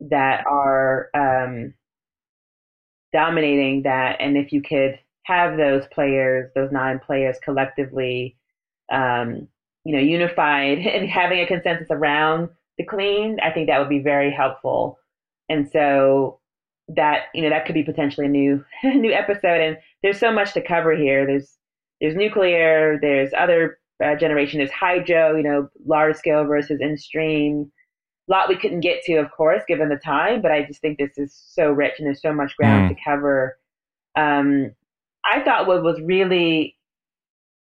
that 0.00 0.44
are 0.46 1.10
um, 1.14 1.74
dominating 3.12 3.82
that. 3.82 4.16
And 4.20 4.36
if 4.36 4.52
you 4.52 4.62
could 4.62 4.98
have 5.24 5.56
those 5.56 5.84
players, 5.92 6.50
those 6.54 6.72
nine 6.72 6.98
players 6.98 7.36
collectively, 7.44 8.36
um, 8.90 9.48
you 9.84 9.94
know, 9.94 10.00
unified 10.00 10.78
and 10.86 11.08
having 11.08 11.40
a 11.40 11.46
consensus 11.46 11.88
around 11.90 12.48
the 12.78 12.84
clean, 12.84 13.38
I 13.42 13.50
think 13.50 13.68
that 13.68 13.78
would 13.78 13.88
be 13.88 14.02
very 14.02 14.30
helpful. 14.30 14.98
And 15.50 15.68
so 15.70 16.40
that 16.96 17.24
you 17.34 17.42
know 17.42 17.50
that 17.50 17.66
could 17.66 17.74
be 17.74 17.82
potentially 17.82 18.26
a 18.26 18.30
new 18.30 18.64
new 18.84 19.12
episode. 19.12 19.60
And 19.60 19.76
there's 20.02 20.18
so 20.18 20.32
much 20.32 20.54
to 20.54 20.62
cover 20.62 20.96
here. 20.96 21.26
There's 21.26 21.56
there's 22.00 22.14
nuclear, 22.14 22.98
there's 23.00 23.30
other 23.36 23.78
uh, 24.04 24.14
generation, 24.14 24.58
there's 24.58 24.70
hydro, 24.70 25.36
you 25.36 25.42
know, 25.42 25.68
large 25.86 26.16
scale 26.16 26.44
versus 26.44 26.80
in 26.80 26.96
stream. 26.96 27.70
A 28.28 28.30
lot 28.30 28.48
we 28.48 28.56
couldn't 28.56 28.80
get 28.80 29.02
to, 29.04 29.16
of 29.16 29.30
course, 29.30 29.62
given 29.66 29.88
the 29.88 29.96
time, 29.96 30.42
but 30.42 30.52
I 30.52 30.62
just 30.62 30.80
think 30.80 30.98
this 30.98 31.16
is 31.16 31.34
so 31.34 31.70
rich 31.70 31.94
and 31.98 32.06
there's 32.06 32.22
so 32.22 32.32
much 32.32 32.56
ground 32.56 32.90
mm. 32.90 32.96
to 32.96 33.02
cover. 33.02 33.58
Um, 34.16 34.72
I 35.24 35.42
thought 35.42 35.66
what 35.66 35.82
was 35.82 36.00
really 36.02 36.76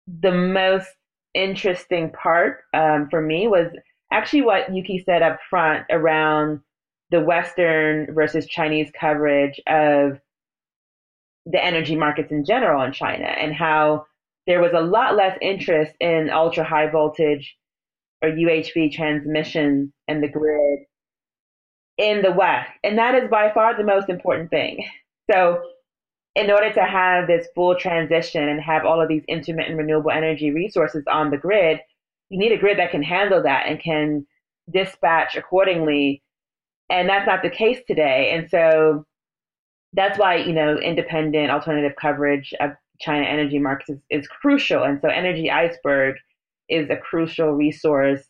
the 0.07 0.33
most 0.33 0.89
interesting 1.35 2.11
part 2.11 2.61
um, 2.75 3.09
for 3.11 3.21
me 3.21 3.47
was 3.49 3.69
actually 4.13 4.43
what 4.43 4.75
Yuki 4.75 5.03
said 5.05 5.23
up 5.23 5.39
front 5.49 5.85
around 5.91 6.61
the 7.11 7.21
Western 7.21 8.13
versus 8.15 8.47
Chinese 8.47 8.91
coverage 8.99 9.61
of 9.67 10.19
the 11.47 11.65
energy 11.65 11.95
markets 11.95 12.33
in 12.33 12.45
general 12.45 12.83
in 12.83 12.93
China 12.93 13.27
and 13.27 13.55
how 13.55 14.07
there 14.47 14.61
was 14.61 14.73
a 14.75 14.81
lot 14.81 15.17
less 15.17 15.39
interest 15.41 15.93
in 16.01 16.31
ultra 16.31 16.65
high 16.65 16.91
voltage 16.91 17.57
or 18.23 18.31
UHV 18.31 18.93
transmission 18.93 19.93
and 20.09 20.23
the 20.23 20.29
grid 20.29 20.81
in 21.99 22.23
the 22.23 22.33
West. 22.33 22.71
And 22.85 22.99
that 22.99 23.15
is 23.15 23.31
by 23.31 23.53
far 23.53 23.77
the 23.77 23.85
most 23.85 24.09
important 24.09 24.51
thing. 24.51 24.85
So, 25.31 25.61
in 26.35 26.51
order 26.51 26.71
to 26.71 26.85
have 26.85 27.27
this 27.27 27.49
full 27.55 27.75
transition 27.77 28.47
and 28.47 28.61
have 28.61 28.85
all 28.85 29.01
of 29.01 29.09
these 29.09 29.25
intermittent 29.27 29.79
renewable 29.79 30.11
energy 30.11 30.51
resources 30.51 31.03
on 31.11 31.31
the 31.31 31.39
grid, 31.39 31.81
you 32.29 32.39
need 32.39 32.53
a 32.53 32.59
grid 32.59 32.79
that 32.79 32.91
can 32.91 33.03
handle 33.03 33.43
that 33.43 33.67
and 33.67 33.81
can 33.81 34.27
dispatch 34.71 35.37
accordingly. 35.37 36.23
And 36.89 37.09
that's 37.09 37.27
not 37.27 37.43
the 37.43 37.51
case 37.51 37.79
today. 37.87 38.31
And 38.33 38.49
so 38.49 39.05
that's 39.93 40.19
why, 40.19 40.37
you 40.37 40.53
know, 40.53 40.77
independent 40.77 41.51
alternative 41.51 41.93
coverage 42.01 42.55
of 42.61 42.71
China 43.01 43.27
energy 43.27 43.59
markets 43.59 43.91
is, 43.91 43.99
is 44.23 44.29
crucial. 44.29 44.85
And 44.85 45.01
so 45.01 45.09
Energy 45.09 45.51
Iceberg 45.51 46.17
is 46.69 46.89
a 46.91 46.97
crucial 46.97 47.53
resource 47.53 48.23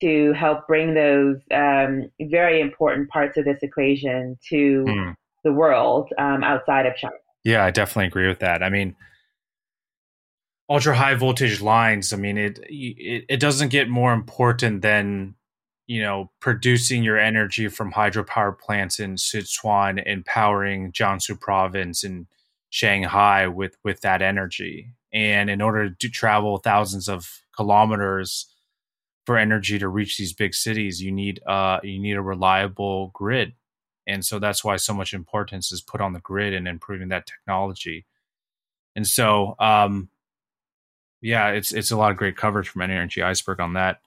to 0.00 0.32
help 0.34 0.66
bring 0.66 0.94
those 0.94 1.36
um, 1.52 2.10
very 2.20 2.60
important 2.60 3.08
parts 3.08 3.38
of 3.38 3.44
this 3.44 3.58
equation 3.62 4.38
to 4.48 4.84
mm. 4.86 5.14
the 5.44 5.52
world 5.52 6.10
um, 6.18 6.44
outside 6.44 6.86
of 6.86 6.94
China. 6.96 7.14
Yeah, 7.44 7.64
I 7.64 7.70
definitely 7.70 8.08
agree 8.08 8.28
with 8.28 8.40
that. 8.40 8.62
I 8.62 8.68
mean, 8.68 8.96
ultra 10.68 10.94
high 10.94 11.14
voltage 11.14 11.60
lines. 11.62 12.12
I 12.12 12.16
mean, 12.16 12.36
it, 12.36 12.58
it 12.68 13.24
it 13.28 13.40
doesn't 13.40 13.68
get 13.68 13.88
more 13.88 14.12
important 14.12 14.82
than 14.82 15.34
you 15.86 16.02
know 16.02 16.30
producing 16.40 17.02
your 17.02 17.18
energy 17.18 17.68
from 17.68 17.92
hydropower 17.92 18.58
plants 18.58 18.98
in 18.98 19.14
Sichuan 19.16 20.02
and 20.04 20.24
powering 20.24 20.92
Jiangsu 20.92 21.40
province 21.40 22.04
and 22.04 22.26
Shanghai 22.70 23.46
with 23.46 23.76
with 23.84 24.00
that 24.00 24.22
energy. 24.22 24.92
And 25.12 25.48
in 25.48 25.62
order 25.62 25.90
to 25.90 26.08
travel 26.08 26.58
thousands 26.58 27.08
of 27.08 27.42
kilometers 27.56 28.46
for 29.24 29.38
energy 29.38 29.78
to 29.78 29.88
reach 29.88 30.18
these 30.18 30.32
big 30.32 30.54
cities, 30.54 31.02
you 31.02 31.12
need 31.12 31.40
uh 31.46 31.80
you 31.82 31.98
need 32.00 32.16
a 32.16 32.22
reliable 32.22 33.10
grid. 33.14 33.54
And 34.06 34.24
so 34.24 34.38
that's 34.38 34.64
why 34.64 34.76
so 34.76 34.94
much 34.94 35.12
importance 35.14 35.72
is 35.72 35.80
put 35.80 36.00
on 36.00 36.12
the 36.12 36.20
grid 36.20 36.54
and 36.54 36.68
improving 36.68 37.08
that 37.08 37.26
technology. 37.26 38.06
And 38.96 39.06
so 39.06 39.56
um 39.58 40.08
yeah, 41.22 41.48
it's 41.48 41.72
it's 41.72 41.90
a 41.90 41.96
lot 41.96 42.10
of 42.10 42.16
great 42.16 42.36
coverage 42.36 42.68
from 42.68 42.82
Energy 42.82 43.22
Iceberg 43.22 43.60
on 43.60 43.72
that. 43.74 44.00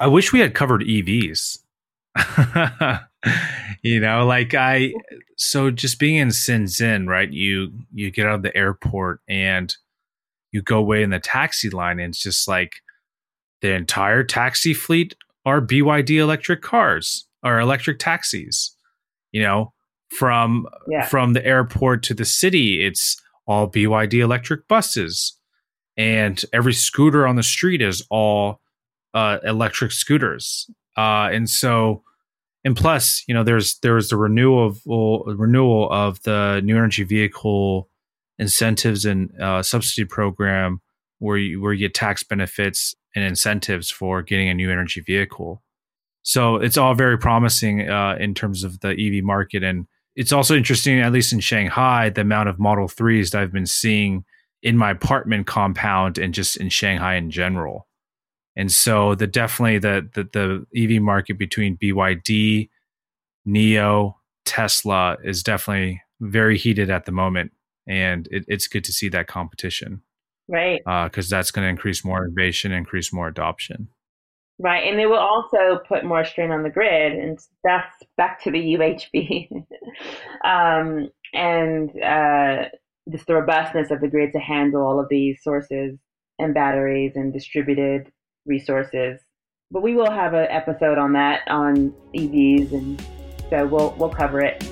I 0.00 0.06
wish 0.06 0.32
we 0.32 0.40
had 0.40 0.54
covered 0.54 0.82
EVs. 0.82 1.58
you 3.82 4.00
know, 4.00 4.26
like 4.26 4.54
I 4.54 4.92
so 5.36 5.70
just 5.70 5.98
being 5.98 6.16
in 6.16 6.28
Shenzhen, 6.28 7.08
right? 7.08 7.30
You 7.30 7.72
you 7.92 8.10
get 8.10 8.26
out 8.26 8.36
of 8.36 8.42
the 8.42 8.56
airport 8.56 9.20
and 9.28 9.74
you 10.52 10.62
go 10.62 10.78
away 10.78 11.02
in 11.02 11.10
the 11.10 11.20
taxi 11.20 11.70
line, 11.70 11.98
and 11.98 12.12
it's 12.12 12.22
just 12.22 12.48
like 12.48 12.76
the 13.60 13.72
entire 13.72 14.24
taxi 14.24 14.74
fleet 14.74 15.14
are 15.44 15.60
BYD 15.60 16.16
electric 16.16 16.62
cars 16.62 17.26
or 17.42 17.60
electric 17.60 17.98
taxis. 17.98 18.74
You 19.32 19.42
know, 19.42 19.72
from 20.10 20.66
yeah. 20.88 21.06
from 21.06 21.32
the 21.32 21.44
airport 21.44 22.02
to 22.04 22.14
the 22.14 22.24
city, 22.24 22.84
it's 22.84 23.20
all 23.46 23.70
BYD 23.70 24.14
electric 24.14 24.66
buses, 24.68 25.38
and 25.96 26.42
every 26.52 26.72
scooter 26.72 27.26
on 27.26 27.36
the 27.36 27.42
street 27.42 27.82
is 27.82 28.04
all 28.10 28.60
uh, 29.14 29.38
electric 29.44 29.92
scooters. 29.92 30.70
Uh, 30.96 31.28
and 31.32 31.48
so 31.48 32.02
and 32.64 32.76
plus, 32.76 33.24
you 33.26 33.34
know, 33.34 33.44
there's 33.44 33.78
there's 33.78 34.08
the 34.08 34.16
renewal 34.16 34.66
of 34.66 34.80
well, 34.84 35.24
renewal 35.24 35.90
of 35.90 36.22
the 36.22 36.60
new 36.62 36.76
energy 36.76 37.04
vehicle 37.04 37.88
incentives 38.38 39.04
and 39.04 39.32
uh, 39.40 39.62
subsidy 39.62 40.04
program 40.04 40.80
where 41.18 41.38
you 41.38 41.60
where 41.62 41.72
you 41.72 41.80
get 41.80 41.94
tax 41.94 42.22
benefits 42.22 42.94
and 43.14 43.24
incentives 43.24 43.90
for 43.90 44.22
getting 44.22 44.48
a 44.48 44.54
new 44.54 44.70
energy 44.70 45.00
vehicle. 45.00 45.62
So 46.22 46.56
it's 46.56 46.76
all 46.76 46.94
very 46.94 47.16
promising 47.16 47.88
uh, 47.88 48.16
in 48.20 48.34
terms 48.34 48.64
of 48.64 48.80
the 48.80 48.90
EV 48.90 49.24
market, 49.24 49.62
and 49.62 49.86
it's 50.14 50.32
also 50.32 50.54
interesting, 50.54 51.00
at 51.00 51.12
least 51.12 51.32
in 51.32 51.40
Shanghai, 51.40 52.10
the 52.10 52.20
amount 52.20 52.50
of 52.50 52.58
Model 52.58 52.86
Threes 52.86 53.30
that 53.30 53.40
I've 53.40 53.52
been 53.52 53.66
seeing 53.66 54.24
in 54.62 54.76
my 54.76 54.90
apartment 54.90 55.46
compound 55.46 56.18
and 56.18 56.34
just 56.34 56.58
in 56.58 56.68
Shanghai 56.68 57.14
in 57.14 57.30
general. 57.30 57.87
And 58.58 58.72
so 58.72 59.14
the 59.14 59.28
definitely 59.28 59.78
the, 59.78 60.08
the 60.14 60.24
the 60.24 60.96
EV 60.96 61.00
market 61.00 61.38
between 61.38 61.76
BYD, 61.76 62.68
NIO, 63.46 64.14
Tesla 64.44 65.16
is 65.22 65.44
definitely 65.44 66.02
very 66.20 66.58
heated 66.58 66.90
at 66.90 67.04
the 67.04 67.12
moment, 67.12 67.52
and 67.86 68.26
it, 68.32 68.44
it's 68.48 68.66
good 68.66 68.82
to 68.82 68.92
see 68.92 69.08
that 69.10 69.28
competition, 69.28 70.02
right? 70.48 70.80
Because 70.84 71.32
uh, 71.32 71.36
that's 71.36 71.52
going 71.52 71.66
to 71.66 71.68
increase 71.68 72.04
more 72.04 72.26
innovation, 72.26 72.72
increase 72.72 73.12
more 73.12 73.28
adoption, 73.28 73.90
right? 74.58 74.80
And 74.80 74.98
it 75.00 75.06
will 75.06 75.18
also 75.18 75.78
put 75.86 76.04
more 76.04 76.24
strain 76.24 76.50
on 76.50 76.64
the 76.64 76.70
grid, 76.70 77.12
and 77.12 77.38
that's 77.62 77.94
back 78.16 78.42
to 78.42 78.50
the 78.50 78.74
UHV 78.74 79.50
um, 80.44 81.08
and 81.32 81.90
uh, 82.02 82.64
just 83.08 83.28
the 83.28 83.34
robustness 83.34 83.92
of 83.92 84.00
the 84.00 84.08
grid 84.08 84.32
to 84.32 84.40
handle 84.40 84.82
all 84.82 84.98
of 84.98 85.06
these 85.08 85.38
sources 85.44 85.96
and 86.40 86.54
batteries 86.54 87.12
and 87.14 87.32
distributed 87.32 88.10
resources. 88.48 89.20
But 89.70 89.82
we 89.82 89.94
will 89.94 90.10
have 90.10 90.34
an 90.34 90.46
episode 90.48 90.98
on 90.98 91.12
that 91.12 91.42
on 91.48 91.94
EVs, 92.14 92.72
and 92.72 93.06
so 93.50 93.66
we'll 93.66 93.94
we'll 93.98 94.08
cover 94.08 94.40
it. 94.40 94.64